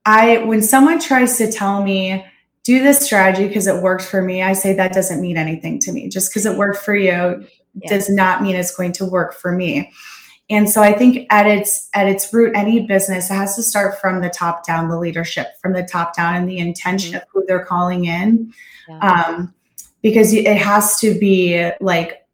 [0.06, 2.24] i when someone tries to tell me
[2.68, 5.90] do this strategy because it worked for me, I say that doesn't mean anything to
[5.90, 6.10] me.
[6.10, 7.88] Just because it worked for you yeah.
[7.88, 9.90] does not mean it's going to work for me.
[10.50, 14.22] And so I think at its at its root, any business has to start from
[14.22, 17.64] the top down, the leadership from the top down, and the intention of who they're
[17.64, 18.54] calling in,
[18.88, 18.98] yeah.
[18.98, 19.54] um,
[20.00, 22.26] because it has to be like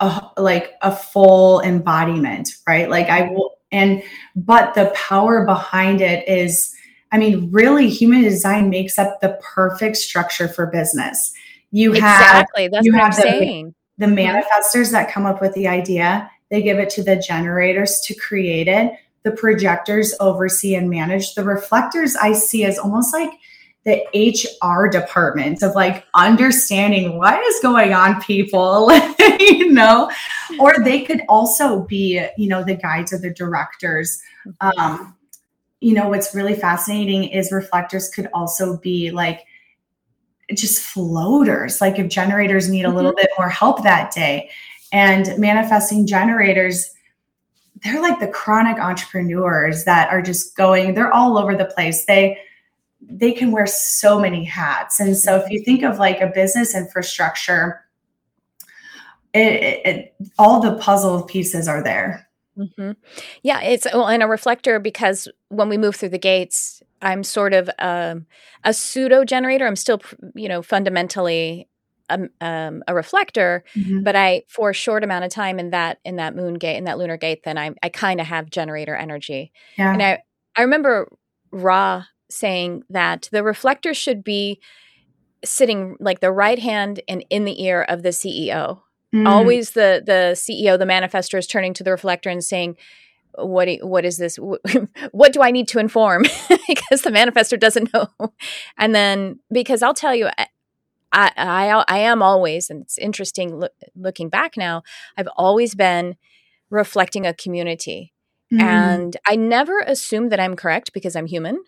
[0.00, 2.90] a like a full embodiment, right?
[2.90, 4.02] Like I will, and
[4.34, 6.74] but the power behind it is
[7.12, 11.32] I mean, really, human design makes up the perfect structure for business.
[11.72, 13.74] You have exactly that's you what have I'm the, saying.
[13.98, 18.14] The manifestors that come up with the idea, they give it to the generators to
[18.14, 18.92] create it.
[19.22, 21.34] The projectors oversee and manage.
[21.34, 23.30] The reflectors I see as almost like
[23.84, 28.90] the HR department of like understanding what is going on, people,
[29.40, 30.10] you know,
[30.58, 34.20] or they could also be, you know, the guides or the directors.
[34.60, 35.16] Um,
[35.80, 39.46] you know, what's really fascinating is reflectors could also be like
[40.54, 41.80] just floaters.
[41.80, 43.22] Like if generators need a little mm-hmm.
[43.22, 44.50] bit more help that day,
[44.92, 46.90] and manifesting generators,
[47.82, 52.04] they're like the chronic entrepreneurs that are just going, they're all over the place.
[52.06, 52.38] They,
[53.00, 55.00] they can wear so many hats.
[55.00, 57.80] And so if you think of like a business infrastructure,
[59.32, 62.28] it, it, it, all the puzzle pieces are there.
[62.58, 62.92] Mm-hmm.
[63.42, 67.54] Yeah, it's well, and a reflector because when we move through the gates, I'm sort
[67.54, 68.26] of um,
[68.64, 69.66] a pseudo generator.
[69.66, 70.02] I'm still,
[70.34, 71.68] you know, fundamentally
[72.10, 74.02] a, um, a reflector, mm-hmm.
[74.02, 76.84] but I for a short amount of time in that in that moon gate in
[76.84, 79.52] that lunar gate, then I I kind of have generator energy.
[79.78, 79.92] Yeah.
[79.92, 80.22] And I
[80.56, 81.08] I remember
[81.50, 84.60] Ra saying that the reflector should be
[85.44, 88.82] sitting like the right hand and in the ear of the CEO
[89.14, 89.28] Mm.
[89.28, 92.76] Always the the CEO, the manifestor is turning to the reflector and saying,
[93.34, 94.38] "What what is this?
[95.12, 96.22] What do I need to inform?"
[96.68, 98.08] because the manifestor doesn't know.
[98.78, 100.28] And then because I'll tell you,
[101.12, 104.82] I I, I am always, and it's interesting look, looking back now.
[105.16, 106.16] I've always been
[106.70, 108.12] reflecting a community,
[108.52, 108.60] mm.
[108.60, 111.64] and I never assume that I'm correct because I'm human.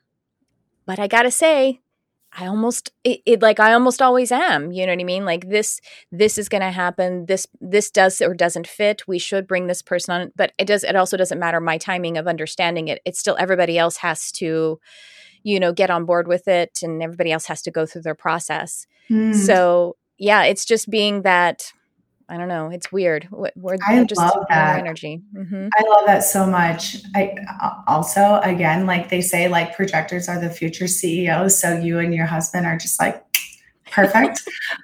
[0.87, 1.81] But I gotta say,
[2.35, 4.73] I almost it, it, like I almost always am.
[4.73, 5.25] You know what I mean?
[5.25, 5.81] Like this
[6.11, 7.27] this is going to happen.
[7.27, 9.07] This this does or doesn't fit.
[9.07, 10.83] We should bring this person on, but it does.
[10.83, 13.03] It also doesn't matter my timing of understanding it.
[13.05, 14.81] It's still everybody else has to,
[15.43, 18.15] you know, get on board with it, and everybody else has to go through their
[18.15, 18.87] process.
[19.11, 19.35] Mm.
[19.35, 21.73] So yeah, it's just being that
[22.29, 22.71] I don't know.
[22.71, 23.29] It's weird.
[23.31, 25.21] We're, I just love that energy.
[25.37, 25.69] Mm-hmm.
[25.77, 26.97] I love that so much.
[27.15, 27.37] I
[27.87, 31.61] also, again, like they say, like projectors are the future CEOs.
[31.61, 33.23] So you and your husband are just like
[33.93, 34.43] perfect.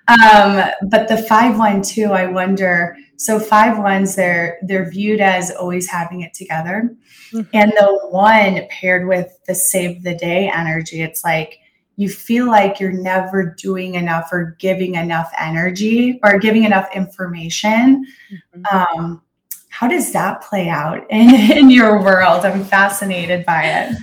[0.08, 2.96] um, but the five one two, I wonder.
[3.16, 6.94] So five ones, they're they're viewed as always having it together,
[7.32, 7.48] mm-hmm.
[7.52, 11.02] and the one paired with the save the day energy.
[11.02, 11.58] It's like
[11.98, 18.06] you feel like you're never doing enough or giving enough energy or giving enough information.
[18.54, 18.76] Mm-hmm.
[19.00, 19.22] Um,
[19.68, 22.44] how does that play out in, in your world?
[22.44, 23.96] I'm fascinated by it.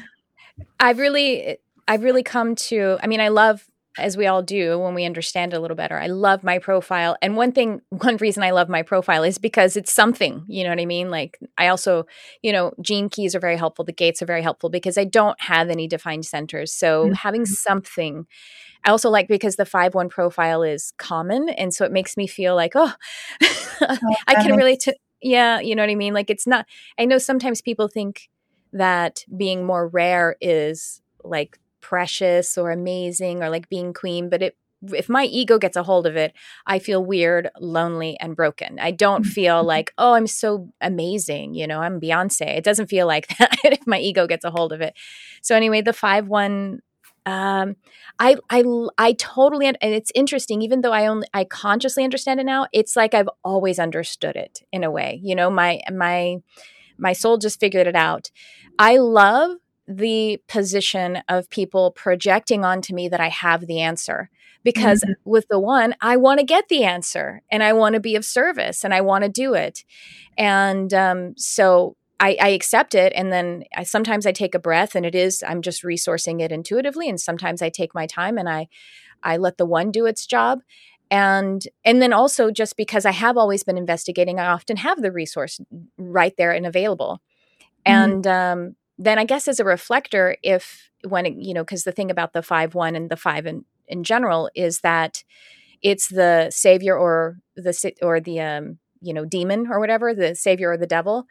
[0.78, 3.66] I've really, I've really come to, I mean, I love
[3.97, 5.97] as we all do when we understand it a little better.
[5.97, 7.15] I love my profile.
[7.21, 10.69] And one thing, one reason I love my profile is because it's something, you know
[10.69, 11.09] what I mean?
[11.09, 12.05] Like, I also,
[12.41, 13.85] you know, gene keys are very helpful.
[13.85, 16.73] The gates are very helpful because I don't have any defined centers.
[16.73, 17.13] So mm-hmm.
[17.13, 18.25] having something,
[18.83, 21.49] I also like because the 5 1 profile is common.
[21.49, 22.93] And so it makes me feel like, oh,
[23.81, 26.13] oh I can relate to, yeah, you know what I mean?
[26.13, 26.65] Like, it's not,
[26.99, 28.29] I know sometimes people think
[28.73, 34.57] that being more rare is like precious or amazing or like being queen, but it
[34.93, 36.33] if my ego gets a hold of it,
[36.67, 38.77] I feel weird, lonely, and broken.
[38.79, 39.67] I don't feel mm-hmm.
[39.75, 41.53] like, oh, I'm so amazing.
[41.55, 42.57] You know, I'm Beyonce.
[42.57, 44.93] It doesn't feel like that if my ego gets a hold of it.
[45.41, 46.81] So anyway, the five one,
[47.25, 47.75] um,
[48.19, 48.63] I I
[48.97, 50.61] I totally and it's interesting.
[50.61, 54.61] Even though I only I consciously understand it now, it's like I've always understood it
[54.71, 55.19] in a way.
[55.23, 56.38] You know, my my
[56.97, 58.29] my soul just figured it out.
[58.77, 59.57] I love
[59.88, 64.29] the position of people projecting onto me that I have the answer.
[64.63, 65.29] Because mm-hmm.
[65.29, 68.25] with the one, I want to get the answer and I want to be of
[68.25, 69.83] service and I want to do it.
[70.38, 74.95] And um, so I, I, accept it and then I, sometimes i take a breath
[74.95, 78.47] and it is i'm just resourcing it intuitively and sometimes i take my time and
[78.47, 78.67] i
[79.21, 80.61] i let the one do its job
[81.11, 85.11] and and then also just because i have always been investigating i often have the
[85.11, 85.59] resource
[85.97, 87.21] right there and available
[87.86, 87.91] mm-hmm.
[87.91, 92.11] and um, then i guess as a reflector if when you know because the thing
[92.11, 95.23] about the five one and the five in, in general is that
[95.81, 100.71] it's the savior or the or the um, you know demon or whatever the savior
[100.71, 101.25] or the devil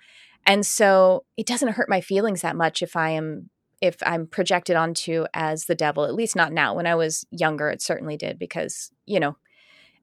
[0.46, 3.50] and so it doesn't hurt my feelings that much if i am
[3.80, 7.70] if i'm projected onto as the devil at least not now when i was younger
[7.70, 9.36] it certainly did because you know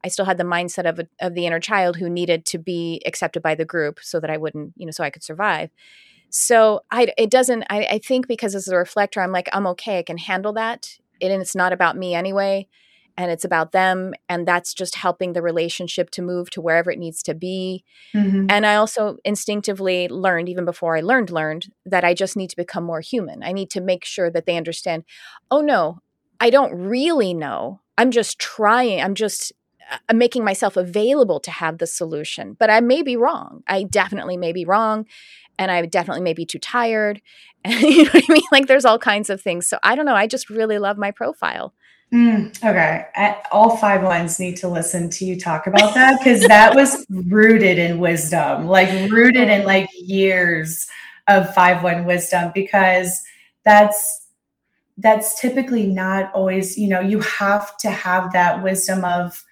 [0.03, 3.43] I still had the mindset of of the inner child who needed to be accepted
[3.43, 5.69] by the group so that I wouldn't, you know, so I could survive.
[6.31, 7.65] So I, it doesn't.
[7.69, 9.99] I, I think because as a reflector, I'm like, I'm okay.
[9.99, 12.67] I can handle that, and it's not about me anyway,
[13.17, 16.99] and it's about them, and that's just helping the relationship to move to wherever it
[16.99, 17.83] needs to be.
[18.15, 18.47] Mm-hmm.
[18.49, 22.55] And I also instinctively learned, even before I learned, learned that I just need to
[22.55, 23.43] become more human.
[23.43, 25.03] I need to make sure that they understand.
[25.51, 25.99] Oh no,
[26.39, 27.81] I don't really know.
[27.97, 29.01] I'm just trying.
[29.01, 29.51] I'm just
[30.07, 33.63] I'm making myself available to have the solution, but I may be wrong.
[33.67, 35.05] I definitely may be wrong.
[35.61, 37.21] And I definitely may be too tired.
[37.63, 38.43] And you know what I mean?
[38.51, 39.67] Like there's all kinds of things.
[39.67, 40.15] So I don't know.
[40.15, 41.75] I just really love my profile.
[42.11, 43.05] Mm, okay.
[43.51, 47.77] All five ones need to listen to you talk about that because that was rooted
[47.77, 50.87] in wisdom, like rooted in like years
[51.27, 53.21] of five one wisdom because
[53.63, 54.25] that's
[54.97, 59.43] that's typically not always, you know, you have to have that wisdom of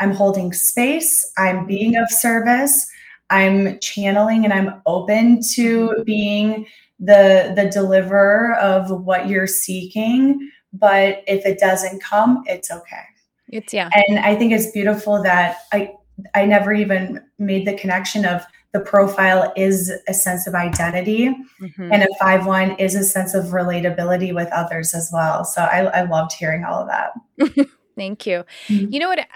[0.00, 2.90] I'm holding space, I'm being of service,
[3.30, 6.66] I'm channeling and I'm open to being
[7.00, 13.02] the the deliverer of what you're seeking, but if it doesn't come, it's okay.
[13.48, 13.90] It's yeah.
[14.08, 15.92] And I think it's beautiful that I
[16.34, 21.28] I never even made the connection of the profile is a sense of identity
[21.60, 21.92] mm-hmm.
[21.92, 25.44] and a 5-1 is a sense of relatability with others as well.
[25.44, 27.68] So I, I loved hearing all of that.
[27.96, 28.44] Thank you.
[28.66, 28.92] Mm-hmm.
[28.92, 29.26] You know what?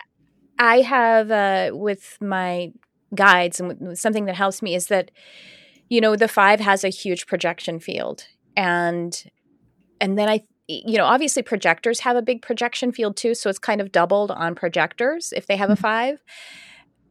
[0.59, 2.73] I have uh, with my
[3.15, 5.11] guides and something that helps me is that
[5.89, 9.31] you know the five has a huge projection field and
[10.01, 13.59] and then I you know obviously projectors have a big projection field too so it's
[13.59, 15.83] kind of doubled on projectors if they have a mm-hmm.
[15.83, 16.23] five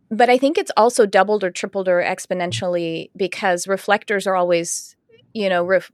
[0.09, 4.95] but I think it's also doubled or tripled or exponentially because reflectors are always
[5.33, 5.91] you know ref-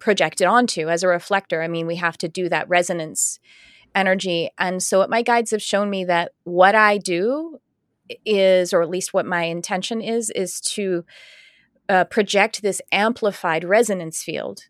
[0.00, 1.62] projected onto as a reflector.
[1.62, 3.38] I mean, we have to do that resonance
[3.94, 4.50] energy.
[4.58, 7.60] And so, what my guides have shown me that what I do
[8.24, 11.04] is, or at least what my intention is, is to
[11.88, 14.62] uh, project this amplified resonance field.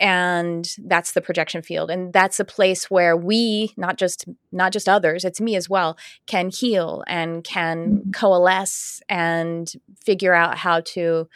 [0.00, 4.88] And that's the projection field, and that's a place where we, not just not just
[4.88, 8.10] others, it's me as well, can heal and can mm-hmm.
[8.12, 9.72] coalesce and
[10.04, 11.28] figure out how to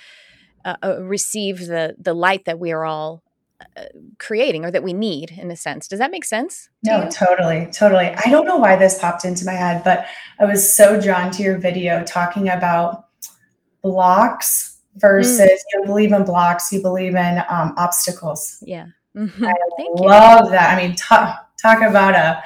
[0.64, 3.24] uh, uh, receive the the light that we are all
[4.18, 5.88] creating or that we need in a sense.
[5.88, 6.68] Does that make sense?
[6.84, 7.10] To no, you?
[7.10, 8.06] totally, totally.
[8.24, 10.06] I don't know why this popped into my head, but
[10.38, 13.06] I was so drawn to your video talking about
[13.82, 15.58] blocks versus mm.
[15.74, 18.62] you believe in blocks, you believe in um, obstacles.
[18.62, 18.86] Yeah.
[19.16, 19.44] Mm-hmm.
[19.44, 20.50] I Thank love you.
[20.52, 20.76] that.
[20.76, 22.42] I mean, talk talk about a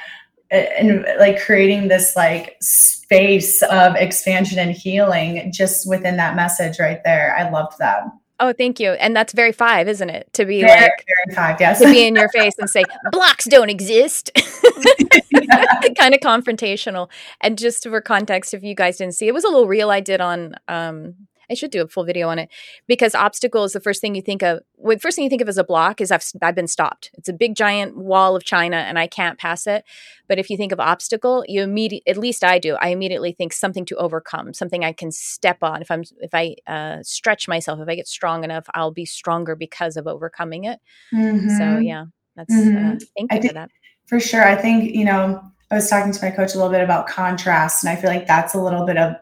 [0.49, 7.03] and like creating this like space of expansion and healing just within that message right
[7.03, 7.35] there.
[7.37, 8.03] I loved that.
[8.39, 8.91] Oh, thank you.
[8.91, 10.31] And that's very five, isn't it?
[10.33, 11.79] To be very, like very five, yes.
[11.79, 14.31] To be in your face and say, blocks don't exist.
[14.35, 17.09] kind of confrontational.
[17.41, 20.01] And just for context, if you guys didn't see, it was a little reel I
[20.01, 21.15] did on um
[21.49, 22.49] I should do a full video on it
[22.87, 24.59] because obstacle is the first thing you think of.
[24.75, 27.11] What first thing you think of as a block is I've I've been stopped.
[27.13, 29.83] It's a big giant wall of China and I can't pass it.
[30.27, 32.75] But if you think of obstacle, you immediately at least I do.
[32.75, 35.81] I immediately think something to overcome, something I can step on.
[35.81, 39.55] If I'm if I uh, stretch myself, if I get strong enough, I'll be stronger
[39.55, 40.79] because of overcoming it.
[41.13, 41.57] Mm-hmm.
[41.57, 42.87] So yeah, that's uh, mm-hmm.
[42.87, 43.69] uh, thank you I for that.
[44.07, 45.41] For sure, I think you know.
[45.69, 48.25] I was talking to my coach a little bit about contrast, and I feel like
[48.25, 49.17] that's a little bit of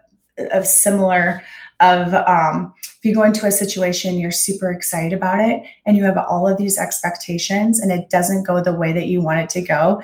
[0.52, 1.42] of similar
[1.80, 6.04] of um, if you go into a situation you're super excited about it and you
[6.04, 9.50] have all of these expectations and it doesn't go the way that you want it
[9.50, 10.02] to go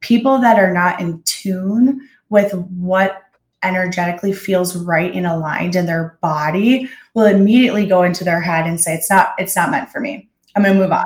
[0.00, 3.22] people that are not in tune with what
[3.62, 8.80] energetically feels right and aligned in their body will immediately go into their head and
[8.80, 10.28] say it's not it's not meant for me.
[10.54, 11.04] I'm going to move on.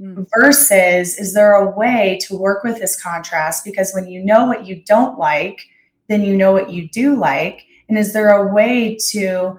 [0.00, 0.26] Mm.
[0.38, 3.64] versus is there a way to work with this contrast?
[3.64, 5.66] Because when you know what you don't like
[6.08, 9.58] then you know what you do like and is there a way to,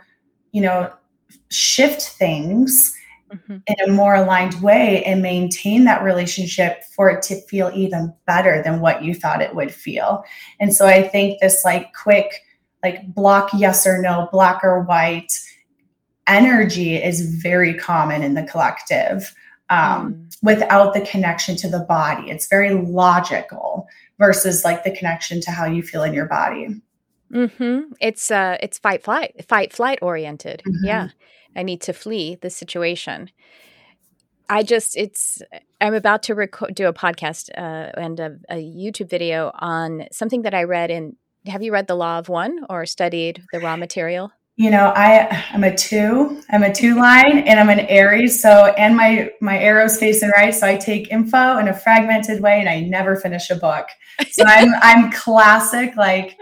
[0.54, 0.92] you know,
[1.50, 2.98] shift things
[3.30, 3.58] mm-hmm.
[3.68, 8.64] in a more aligned way and maintain that relationship for it to feel even better
[8.64, 10.24] than what you thought it would feel?
[10.62, 12.42] And so I think this like quick,
[12.82, 15.34] like block yes or no, black or white
[16.26, 19.36] energy is very common in the collective
[19.70, 20.38] um, mm.
[20.42, 22.32] without the connection to the body.
[22.32, 26.82] It's very logical versus like the connection to how you feel in your body.
[27.32, 27.94] Mm-hmm.
[28.00, 30.64] It's uh, it's fight flight, fight flight oriented.
[30.66, 30.86] Mm-hmm.
[30.86, 31.10] Yeah,
[31.56, 33.30] I need to flee the situation.
[34.50, 35.42] I just it's
[35.80, 40.42] I'm about to rec- do a podcast uh, and a, a YouTube video on something
[40.42, 41.16] that I read in.
[41.48, 44.32] Have you read The Law of One or studied the Ra Material?
[44.58, 48.66] You know i i'm a two i'm a two line and i'm an aries so
[48.78, 52.68] and my my arrows facing right so i take info in a fragmented way and
[52.68, 53.88] i never finish a book.
[54.30, 56.38] So i'm i'm classic like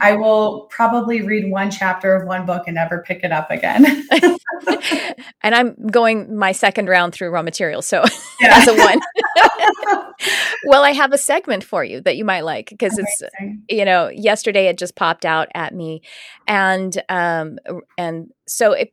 [0.00, 4.06] i will probably read one chapter of one book and never pick it up again
[5.42, 8.04] and i'm going my second round through Ra Materials so
[8.40, 8.58] yeah.
[8.58, 9.00] as a one
[10.64, 13.22] well, I have a segment for you that you might like because it's
[13.68, 16.02] you know yesterday it just popped out at me,
[16.46, 17.58] and um
[17.96, 18.90] and so it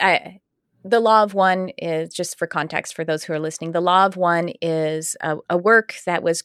[0.00, 0.40] I
[0.84, 3.72] the law of one is just for context for those who are listening.
[3.72, 6.44] The law of one is a, a work that was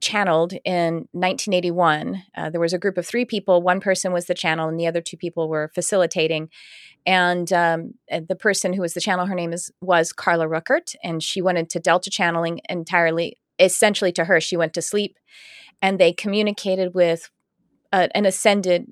[0.00, 2.22] channeled in 1981.
[2.36, 3.62] Uh, there was a group of three people.
[3.62, 6.48] One person was the channel, and the other two people were facilitating.
[7.04, 11.22] And um, the person who was the channel, her name is was Carla Rueckert, and
[11.22, 15.18] she went into Delta channeling entirely essentially to her, she went to sleep
[15.82, 17.30] and they communicated with
[17.92, 18.86] uh, an ascended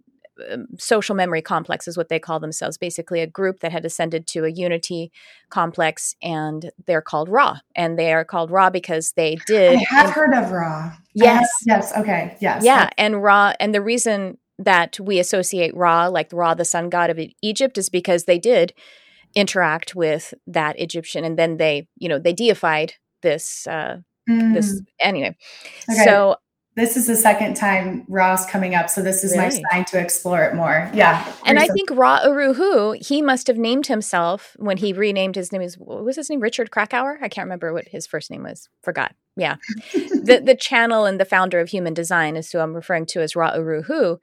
[0.50, 4.26] um, social memory complex is what they call themselves basically a group that had ascended
[4.26, 5.12] to a unity
[5.48, 10.10] complex and they're called ra and they are called ra because they did i have
[10.10, 15.18] heard of ra yes yes okay yes yeah and ra and the reason that we
[15.18, 18.72] associate ra like ra the sun god of egypt is because they did
[19.34, 23.96] interact with that egyptian and then they you know they deified this uh,
[24.28, 24.54] Mm.
[24.54, 25.36] This anyway.
[25.90, 26.04] Okay.
[26.04, 26.36] So
[26.76, 30.42] this is the second time Ra's coming up, so this is my sign to explore
[30.42, 30.90] it more.
[30.92, 35.36] Yeah, and I think Ra Uru Hu, he must have named himself when he renamed
[35.36, 35.62] his name.
[35.62, 36.40] Is what was his name?
[36.40, 37.16] Richard Krakower.
[37.22, 38.68] I can't remember what his first name was.
[38.82, 39.14] Forgot.
[39.36, 39.56] Yeah,
[39.92, 43.36] the the channel and the founder of Human Design is who I'm referring to as
[43.36, 44.20] Ra Uru Hu.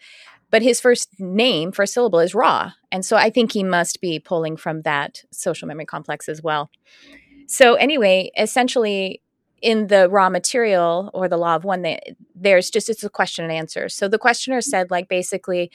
[0.50, 4.20] But his first name, first syllable, is Ra, and so I think he must be
[4.20, 6.70] pulling from that social memory complex as well.
[7.48, 9.22] So anyway, essentially,
[9.62, 12.00] in the Ra Material or the law of one they,
[12.36, 13.90] there's just it's a question and answer.
[13.90, 15.72] So the questioner said like basically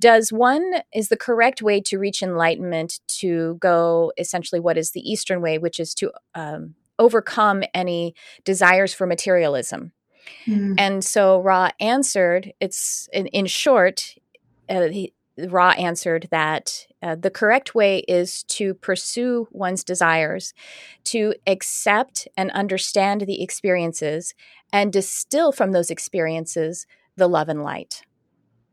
[0.00, 5.00] does one is the correct way to reach enlightenment to go essentially what is the
[5.00, 8.14] eastern way which is to um, overcome any
[8.44, 9.92] desires for materialism?
[10.46, 10.76] Mm.
[10.78, 14.14] and so ra answered it's in, in short
[14.70, 20.54] uh, he, Ra answered that uh, the correct way is to pursue one's desires,
[21.04, 24.34] to accept and understand the experiences,
[24.72, 28.02] and distill from those experiences the love and light.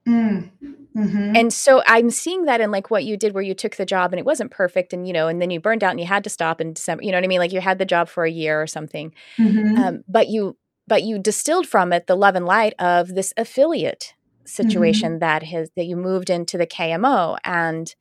[0.08, 0.50] Mm.
[0.96, 1.36] Mm-hmm.
[1.36, 4.12] And so I'm seeing that in like what you did, where you took the job
[4.12, 6.24] and it wasn't perfect, and you know, and then you burned out and you had
[6.26, 7.04] to stop in December.
[7.04, 7.40] You know what I mean?
[7.40, 9.78] Like you had the job for a year or something, mm-hmm.
[9.78, 10.58] um, but you
[10.88, 14.14] but you distilled from it the love and light of this affiliate
[14.46, 15.20] situation mm-hmm.
[15.20, 17.94] that has that you moved into the KMO and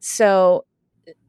[0.00, 0.64] so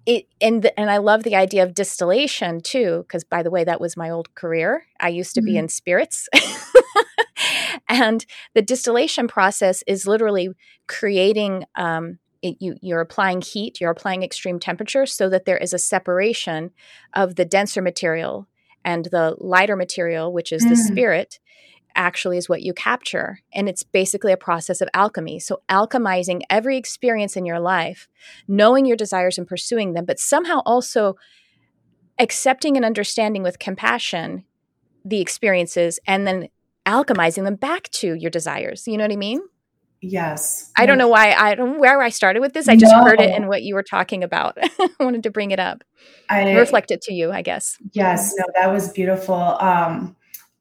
[0.06, 3.64] it and the, and I love the idea of distillation too because by the way
[3.64, 5.46] that was my old career I used to mm-hmm.
[5.46, 6.28] be in spirits
[7.90, 10.50] and the distillation process is literally
[10.88, 15.74] creating um, it, you, you're applying heat you're applying extreme temperature so that there is
[15.74, 16.72] a separation
[17.14, 18.48] of the denser material
[18.84, 20.70] and the lighter material which is mm.
[20.70, 21.40] the spirit
[21.96, 23.40] actually is what you capture.
[23.54, 25.40] And it's basically a process of alchemy.
[25.40, 28.08] So, alchemizing every experience in your life,
[28.48, 31.16] knowing your desires and pursuing them, but somehow also
[32.20, 34.46] accepting and understanding with compassion
[35.06, 36.48] the experiences and then
[36.86, 38.88] alchemizing them back to your desires.
[38.88, 39.42] You know what I mean?
[40.02, 40.70] Yes.
[40.78, 42.68] I don't know why I don't where I started with this.
[42.68, 43.04] I just no.
[43.04, 44.58] heard it in what you were talking about.
[44.62, 45.84] I wanted to bring it up.
[46.30, 47.78] I reflect it to you, I guess.
[47.94, 49.36] Yes, no, that was beautiful.
[49.36, 50.18] Um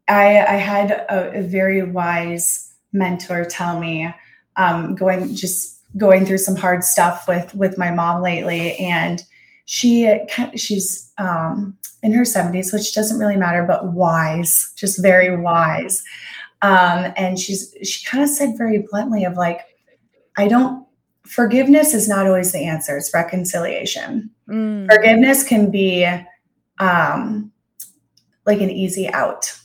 [0.08, 4.12] I, I had a, a, very wise mentor tell me,
[4.56, 9.22] um, going just going through some hard stuff with with my mom lately, and
[9.64, 10.12] she
[10.56, 16.02] she's um, in her seventies, which doesn't really matter, but wise, just very wise.
[16.62, 19.60] Um, and she's she kind of said very bluntly of like,
[20.36, 20.86] I don't
[21.22, 24.30] forgiveness is not always the answer; it's reconciliation.
[24.48, 24.92] Mm.
[24.92, 26.06] Forgiveness can be
[26.78, 27.52] um,
[28.46, 29.56] like an easy out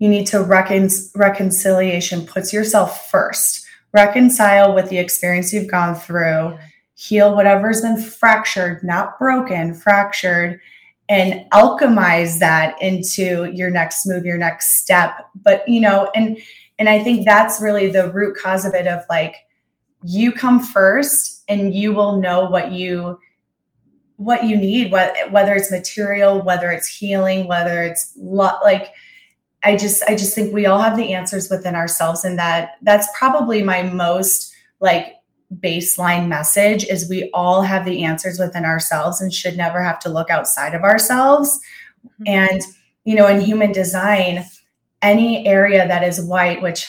[0.00, 3.64] you need to recon- reconciliation puts yourself first.
[3.92, 6.58] Reconcile with the experience you've gone through.
[6.94, 10.60] Heal whatever's been fractured not broken fractured
[11.08, 15.28] and alchemize that into your next move your next step.
[15.42, 16.36] But you know and
[16.78, 19.36] and i think that's really the root cause of it of like
[20.02, 23.18] you come first and you will know what you
[24.20, 28.92] what you need, whether it's material, whether it's healing, whether it's lo- like,
[29.62, 32.24] I just, I just think we all have the answers within ourselves.
[32.24, 35.16] And that that's probably my most like
[35.58, 40.08] baseline message is we all have the answers within ourselves and should never have to
[40.08, 41.60] look outside of ourselves.
[42.06, 42.22] Mm-hmm.
[42.26, 42.62] And,
[43.04, 44.44] you know, in human design,
[45.02, 46.86] any area that is white, which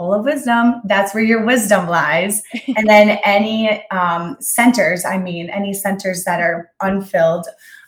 [0.00, 0.80] full of wisdom.
[0.86, 2.42] That's where your wisdom lies.
[2.76, 7.46] and then any um, centers, I mean, any centers that are unfilled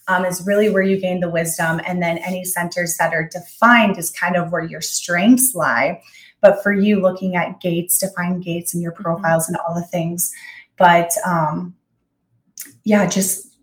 [0.09, 1.80] um, is really where you gain the wisdom.
[1.86, 6.03] And then any centers that are defined is kind of where your strengths lie.
[6.40, 9.05] But for you, looking at gates, define gates and your mm-hmm.
[9.05, 10.32] profiles and all the things.
[10.76, 11.74] But um,
[12.84, 13.57] yeah, just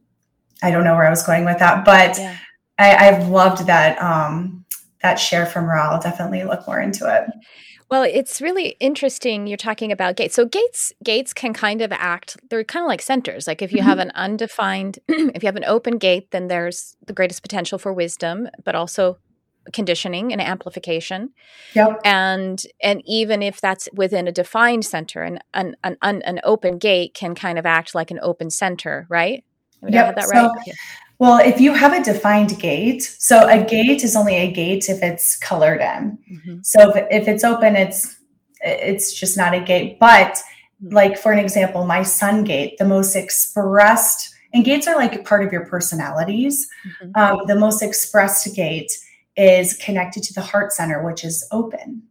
[0.62, 2.38] I don't know where I was going with that, but yeah.
[2.78, 4.66] I, I've loved that um,
[5.02, 5.92] that share from Ra.
[5.92, 7.30] I'll definitely look more into it.
[7.90, 10.36] Well, it's really interesting you're talking about gates.
[10.36, 13.48] So gates gates can kind of act they're kind of like centers.
[13.48, 13.88] Like if you mm-hmm.
[13.88, 17.92] have an undefined if you have an open gate, then there's the greatest potential for
[17.92, 19.18] wisdom, but also
[19.74, 21.32] conditioning and amplification.
[21.74, 22.02] Yep.
[22.06, 27.14] And and even if that's within a defined center, an an an, an open gate
[27.14, 29.44] can kind of act like an open center, right?
[29.82, 29.94] Yep.
[29.94, 30.52] I have that right?
[30.66, 30.74] So,
[31.20, 35.04] well, if you have a defined gate, so a gate is only a gate if
[35.04, 36.18] it's colored in.
[36.32, 36.60] Mm-hmm.
[36.64, 38.18] So if, if it's open, it's
[38.62, 40.00] it's just not a gate.
[40.00, 40.96] But mm-hmm.
[40.96, 45.46] like for an example, my sun gate, the most expressed, and gates are like part
[45.46, 46.70] of your personalities.
[46.88, 47.12] Mm-hmm.
[47.16, 48.92] Um, the most expressed gate
[49.36, 52.02] is connected to the heart center, which is open.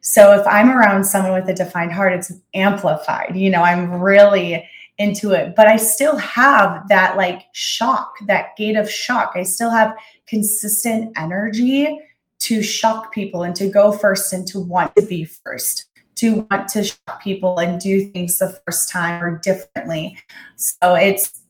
[0.00, 3.36] So if I'm around someone with a defined heart, it's amplified.
[3.36, 4.68] You know, I'm really
[4.98, 9.32] into it but i still have that like shock that gate of shock.
[9.34, 9.96] I still have
[10.26, 12.00] consistent energy
[12.40, 15.86] to shock people and to go first and to want to be first
[16.16, 20.18] to want to shock people and do things the first time or differently.
[20.56, 21.42] So it's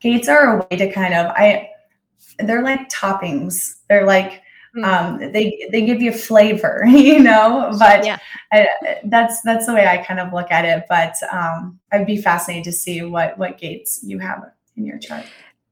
[0.00, 1.68] gates are a way to kind of i
[2.38, 3.76] they're like toppings.
[3.88, 4.42] They're like
[4.76, 4.84] Mm.
[4.84, 7.70] Um, they they give you flavor, you know.
[7.78, 8.18] But yeah.
[8.52, 8.68] I,
[9.04, 10.84] that's that's the way I kind of look at it.
[10.88, 14.42] But um, I'd be fascinated to see what what gates you have
[14.76, 15.26] in your chart.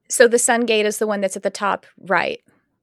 [0.08, 2.40] So the sun gate is the one that's at the top right,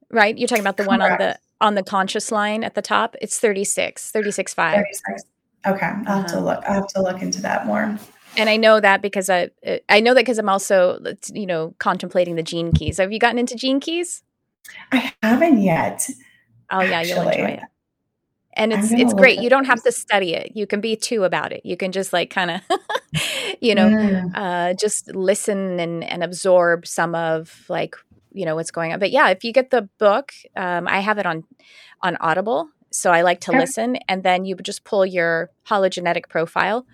[0.09, 0.37] right?
[0.37, 1.01] You're talking about the Correct.
[1.01, 3.15] one on the on the conscious line at the top.
[3.21, 4.75] It's 36, 36 5.
[4.75, 5.23] 36.
[5.67, 6.15] Okay, I'll uh-huh.
[6.15, 6.45] have to uh-huh.
[6.45, 6.63] look.
[6.67, 7.97] I have to look into that more.
[8.37, 9.49] And I know that because I
[9.87, 10.99] I know that because I'm also
[11.33, 12.97] you know contemplating the gene keys.
[12.97, 14.23] Have you gotten into gene keys?
[14.91, 16.09] I haven't yet.
[16.71, 17.15] Oh yeah, actually.
[17.15, 17.59] you'll enjoy it.
[18.53, 19.39] And it's it's great.
[19.41, 20.51] You don't have to study it.
[20.55, 21.61] You can be too about it.
[21.63, 22.61] You can just like kind of,
[23.61, 24.31] you know, mm.
[24.35, 27.95] uh, just listen and and absorb some of like
[28.33, 28.99] you know what's going on.
[28.99, 31.45] But yeah, if you get the book, um, I have it on
[32.01, 33.59] on Audible, so I like to okay.
[33.59, 36.85] listen, and then you just pull your hologenetic profile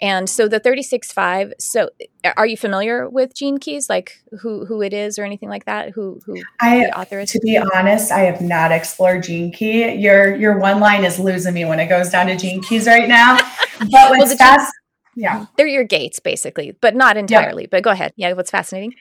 [0.00, 1.90] and so the 36.5, so
[2.36, 5.90] are you familiar with Gene Keys, like who who it is or anything like that?
[5.90, 7.30] Who who I, the author is?
[7.32, 9.94] To be honest, I have not explored Gene Key.
[9.94, 13.08] Your your one line is losing me when it goes down to Gene Keys right
[13.08, 13.38] now.
[13.80, 14.72] But what's well, fast,
[15.16, 15.46] yeah.
[15.56, 17.66] They're your gates basically, but not entirely.
[17.66, 18.12] But go ahead.
[18.16, 18.94] Yeah, what's fascinating?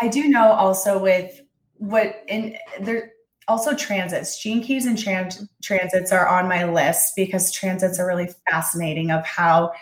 [0.00, 1.40] I do know also with
[1.76, 3.12] what in there
[3.48, 8.28] also transits gene keys and trans- transits are on my list because transits are really
[8.50, 9.72] fascinating of how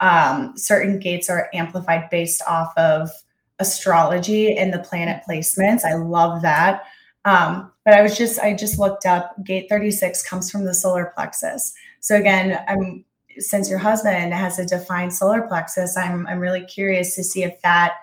[0.00, 3.10] um, certain gates are amplified based off of
[3.58, 5.84] astrology and the planet placements.
[5.84, 6.84] I love that.
[7.24, 11.12] Um, but I was just I just looked up gate 36 comes from the solar
[11.14, 11.72] plexus.
[12.00, 13.04] So again, I'm
[13.38, 17.60] since your husband has a defined solar plexus, I'm I'm really curious to see if
[17.62, 17.94] that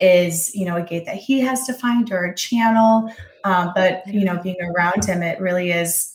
[0.00, 3.12] is you know a gate that he has defined or a channel.
[3.44, 6.12] Um, but you know, being around him, it really is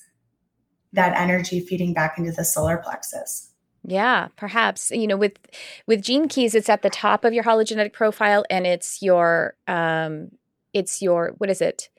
[0.93, 3.51] that energy feeding back into the solar plexus.
[3.87, 4.91] Yeah, perhaps.
[4.91, 5.37] You know, with
[5.85, 10.29] with gene keys, it's at the top of your hologenetic profile, and it's your um,
[10.73, 11.89] it's your what is it?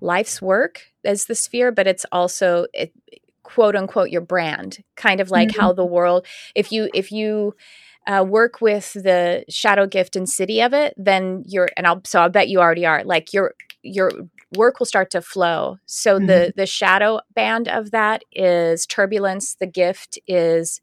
[0.00, 2.92] Life's work as the sphere, but it's also it,
[3.44, 5.60] quote unquote your brand, kind of like mm-hmm.
[5.60, 6.26] how the world.
[6.54, 7.54] If you if you
[8.06, 12.20] uh, work with the shadow gift and siddhi of it, then you're and I'll so
[12.20, 14.10] I'll bet you already are like your your
[14.56, 15.78] work will start to flow.
[15.86, 16.26] So mm-hmm.
[16.26, 19.54] the the shadow band of that is turbulence.
[19.54, 20.80] The gift is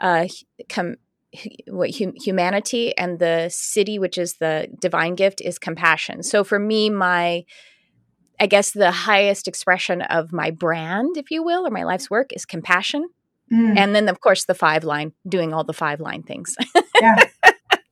[0.00, 0.26] uh,
[0.68, 0.96] com-
[1.68, 6.22] what hum- humanity and the siddhi, which is the divine gift is compassion.
[6.22, 7.44] So for me my
[8.38, 12.32] i guess the highest expression of my brand if you will or my life's work
[12.32, 13.08] is compassion.
[13.52, 13.78] Mm.
[13.78, 16.56] and then of course the five line doing all the five line things.
[17.00, 17.24] Yeah.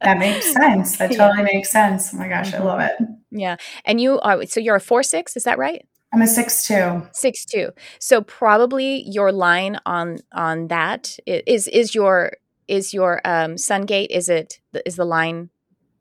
[0.00, 0.96] That makes sense.
[0.96, 1.54] That totally yeah.
[1.54, 2.12] makes sense.
[2.12, 2.62] Oh my gosh mm-hmm.
[2.62, 2.92] i love it.
[3.30, 3.56] Yeah.
[3.84, 7.02] And you are so you're a four six is that right I'm a six two.
[7.12, 7.70] Six two.
[7.98, 12.34] So probably your line on on that is is your
[12.68, 14.12] is your um, sun gate.
[14.12, 15.50] Is it is the line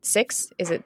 [0.02, 0.52] six?
[0.56, 0.84] Is it?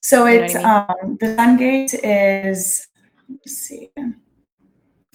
[0.00, 1.10] So it's you know I mean?
[1.10, 2.88] um, the sun gate is.
[3.28, 3.90] Let's see.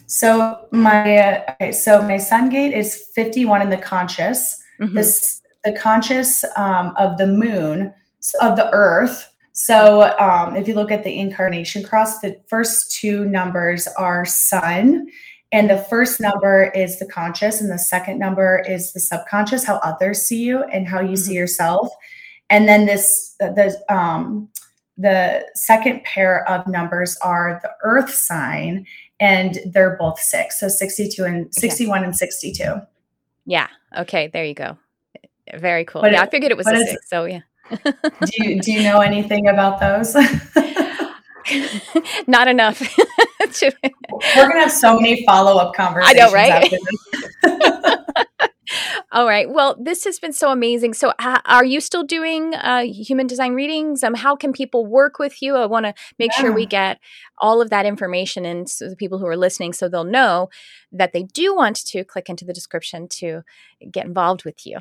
[0.05, 4.61] So my uh, okay, so my sun gate is 51 in the conscious.
[4.79, 4.95] Mm-hmm.
[4.95, 7.91] This the conscious um, of the moon
[8.39, 9.32] of the earth.
[9.53, 15.07] So um, if you look at the incarnation cross, the first two numbers are sun,
[15.51, 19.75] and the first number is the conscious, and the second number is the subconscious, how
[19.77, 21.15] others see you and how you mm-hmm.
[21.15, 21.89] see yourself.
[22.49, 24.49] And then this the um,
[24.97, 28.87] the second pair of numbers are the earth sign,
[29.19, 30.59] and they're both six.
[30.59, 32.05] So 62 and 61 okay.
[32.05, 32.81] and 62.
[33.45, 33.67] Yeah.
[33.97, 34.27] Okay.
[34.27, 34.77] There you go.
[35.55, 36.01] Very cool.
[36.01, 37.09] yeah, it, I figured it was a six.
[37.09, 37.41] So yeah.
[37.83, 40.15] Do you do you know anything about those?
[42.27, 42.81] Not enough.
[43.61, 43.71] We're
[44.35, 46.19] gonna have so many follow up conversations.
[46.19, 46.73] I know, right?
[49.11, 49.47] All right.
[49.49, 50.95] Well, this has been so amazing.
[50.95, 54.03] So, uh, are you still doing uh, human design readings?
[54.03, 55.55] Um, how can people work with you?
[55.55, 56.41] I want to make yeah.
[56.41, 56.99] sure we get
[57.37, 60.49] all of that information and so the people who are listening, so they'll know
[60.91, 63.43] that they do want to click into the description to
[63.91, 64.79] get involved with you.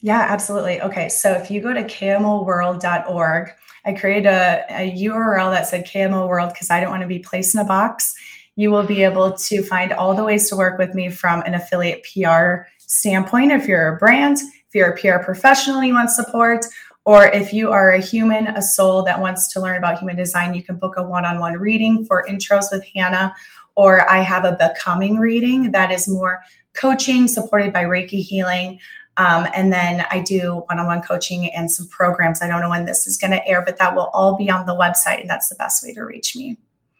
[0.00, 0.80] Yeah, absolutely.
[0.82, 3.50] Okay, so if you go to kmoworld.org,
[3.84, 7.20] I created a, a URL that said KMO World because I don't want to be
[7.20, 8.14] placed in a box.
[8.56, 11.54] You will be able to find all the ways to work with me from an
[11.54, 13.52] affiliate PR standpoint.
[13.52, 16.64] If you're a brand, if you're a PR professional, you want support,
[17.04, 20.54] or if you are a human, a soul that wants to learn about human design,
[20.54, 23.34] you can book a one on one reading for intros with Hannah.
[23.76, 26.42] Or I have a becoming reading that is more
[26.74, 28.80] coaching supported by Reiki healing.
[29.16, 32.42] Um, and then I do one on one coaching and some programs.
[32.42, 34.66] I don't know when this is going to air, but that will all be on
[34.66, 35.20] the website.
[35.20, 36.58] And that's the best way to reach me.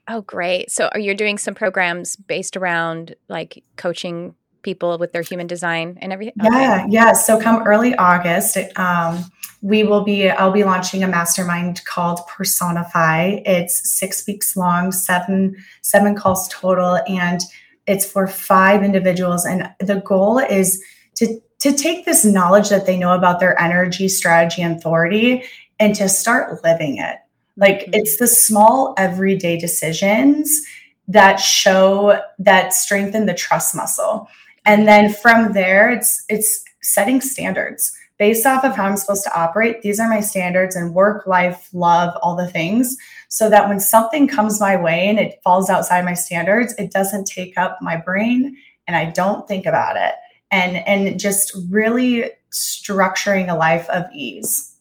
[0.08, 0.70] Oh, great.
[0.70, 5.98] So are you doing some programs based around like coaching people with their human design
[6.00, 6.34] and everything?
[6.46, 6.58] Okay.
[6.58, 7.12] Yeah, yeah.
[7.12, 9.24] So come early August, um,
[9.62, 13.40] we will be, I'll be launching a mastermind called Personify.
[13.44, 17.00] It's six weeks long, seven, seven calls total.
[17.08, 17.40] And
[17.86, 19.44] it's for five individuals.
[19.44, 20.82] And the goal is
[21.16, 25.44] to to take this knowledge that they know about their energy, strategy, and authority
[25.78, 27.16] and to start living it.
[27.56, 27.94] Like mm-hmm.
[27.94, 30.62] it's the small everyday decisions
[31.08, 34.28] that show that strengthen the trust muscle.
[34.64, 39.38] And then from there, it's it's setting standards based off of how I'm supposed to
[39.38, 39.82] operate.
[39.82, 42.96] These are my standards and work, life, love, all the things.
[43.28, 47.26] So that when something comes my way and it falls outside my standards, it doesn't
[47.26, 48.56] take up my brain
[48.86, 50.14] and I don't think about it
[50.50, 54.76] and and just really structuring a life of ease.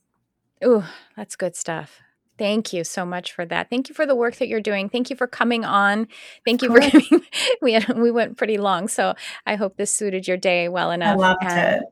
[0.63, 1.99] Oh, that's good stuff.
[2.37, 3.69] Thank you so much for that.
[3.69, 4.89] Thank you for the work that you're doing.
[4.89, 6.07] Thank you for coming on.
[6.43, 7.21] Thank you for giving.
[7.61, 9.13] We had, we went pretty long, so
[9.45, 11.17] I hope this suited your day well enough.
[11.17, 11.83] I loved and, it.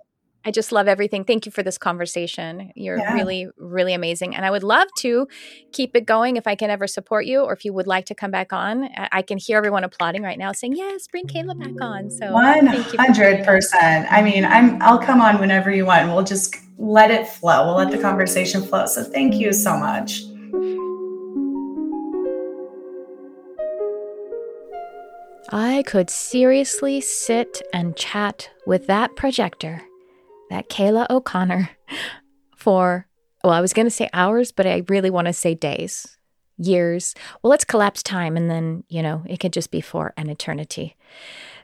[0.46, 1.24] I just love everything.
[1.24, 2.72] Thank you for this conversation.
[2.76, 3.14] You're yeah.
[3.14, 4.36] really, really amazing.
[4.36, 5.28] And I would love to
[5.72, 8.16] keep it going if I can ever support you or if you would like to
[8.16, 8.90] come back on.
[9.12, 12.10] I can hear everyone applauding right now saying, yes, bring Kayla back on.
[12.10, 14.08] So 100%.
[14.10, 16.10] I mean, I'm, I'll come on whenever you want.
[16.10, 17.66] We'll just let it flow.
[17.68, 18.86] We'll let the conversation flow.
[18.86, 20.24] So thank you so much.
[25.50, 29.84] I could seriously sit and chat with that projector
[30.50, 31.70] that Kayla O'Connor
[32.56, 33.08] for,
[33.44, 36.18] well, I was going to say hours, but I really want to say days,
[36.58, 37.16] years.
[37.42, 40.96] Well, let's collapse time and then, you know, it could just be for an eternity.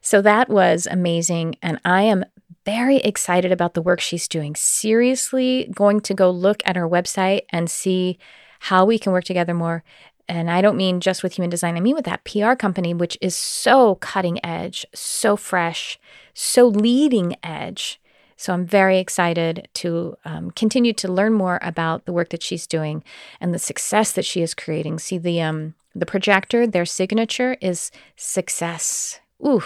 [0.02, 1.56] So that was amazing.
[1.62, 2.26] And I am
[2.66, 4.56] very excited about the work she's doing.
[4.56, 8.18] Seriously, going to go look at her website and see
[8.60, 9.84] how we can work together more.
[10.28, 13.18] And I don't mean just with human design, I mean with that PR company, which
[13.20, 16.00] is so cutting edge, so fresh,
[16.34, 18.00] so leading edge.
[18.40, 22.66] So I'm very excited to um, continue to learn more about the work that she's
[22.66, 23.04] doing
[23.42, 25.00] and the success that she is creating.
[25.00, 29.20] See the um, the projector, their signature is success.
[29.46, 29.64] Ooh.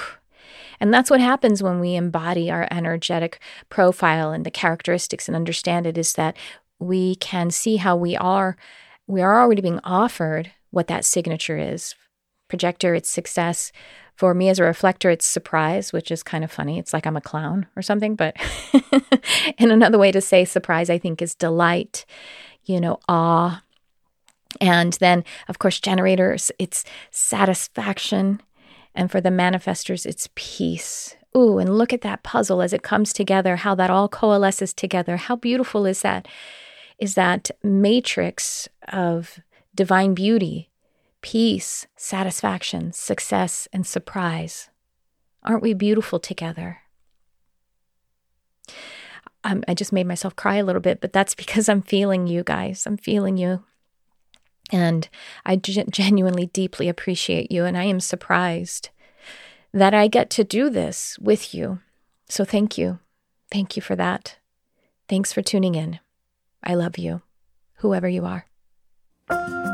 [0.80, 3.40] And that's what happens when we embody our energetic
[3.70, 6.36] profile and the characteristics and understand it is that
[6.80, 8.58] we can see how we are
[9.06, 11.94] we are already being offered what that signature is.
[12.48, 13.72] Projector, it's success.
[14.16, 16.78] For me as a reflector, it's surprise, which is kind of funny.
[16.78, 18.16] It's like I'm a clown or something.
[18.16, 18.36] But
[19.58, 22.06] and another way to say surprise, I think, is delight,
[22.64, 23.64] you know, awe.
[24.62, 28.42] And then, of course, generators, it's satisfaction.
[28.94, 31.16] And for the manifestors, it's peace.
[31.36, 35.18] Ooh, and look at that puzzle as it comes together, how that all coalesces together.
[35.18, 36.28] How beautiful is that?
[37.00, 39.40] Is that matrix of
[39.74, 40.70] divine beauty
[41.24, 44.70] peace, satisfaction, success, and surprise.
[45.42, 46.82] Aren't we beautiful together?
[49.44, 52.44] I'm, I just made myself cry a little bit, but that's because I'm feeling you
[52.44, 52.86] guys.
[52.86, 53.64] I'm feeling you.
[54.72, 55.10] And
[55.46, 58.90] I genuinely deeply appreciate you, and I am surprised
[59.74, 61.80] that I get to do this with you.
[62.30, 63.00] So thank you.
[63.52, 64.38] Thank you for that.
[65.10, 66.00] Thanks for tuning in.
[66.64, 67.22] I love you,
[67.78, 69.73] whoever you are.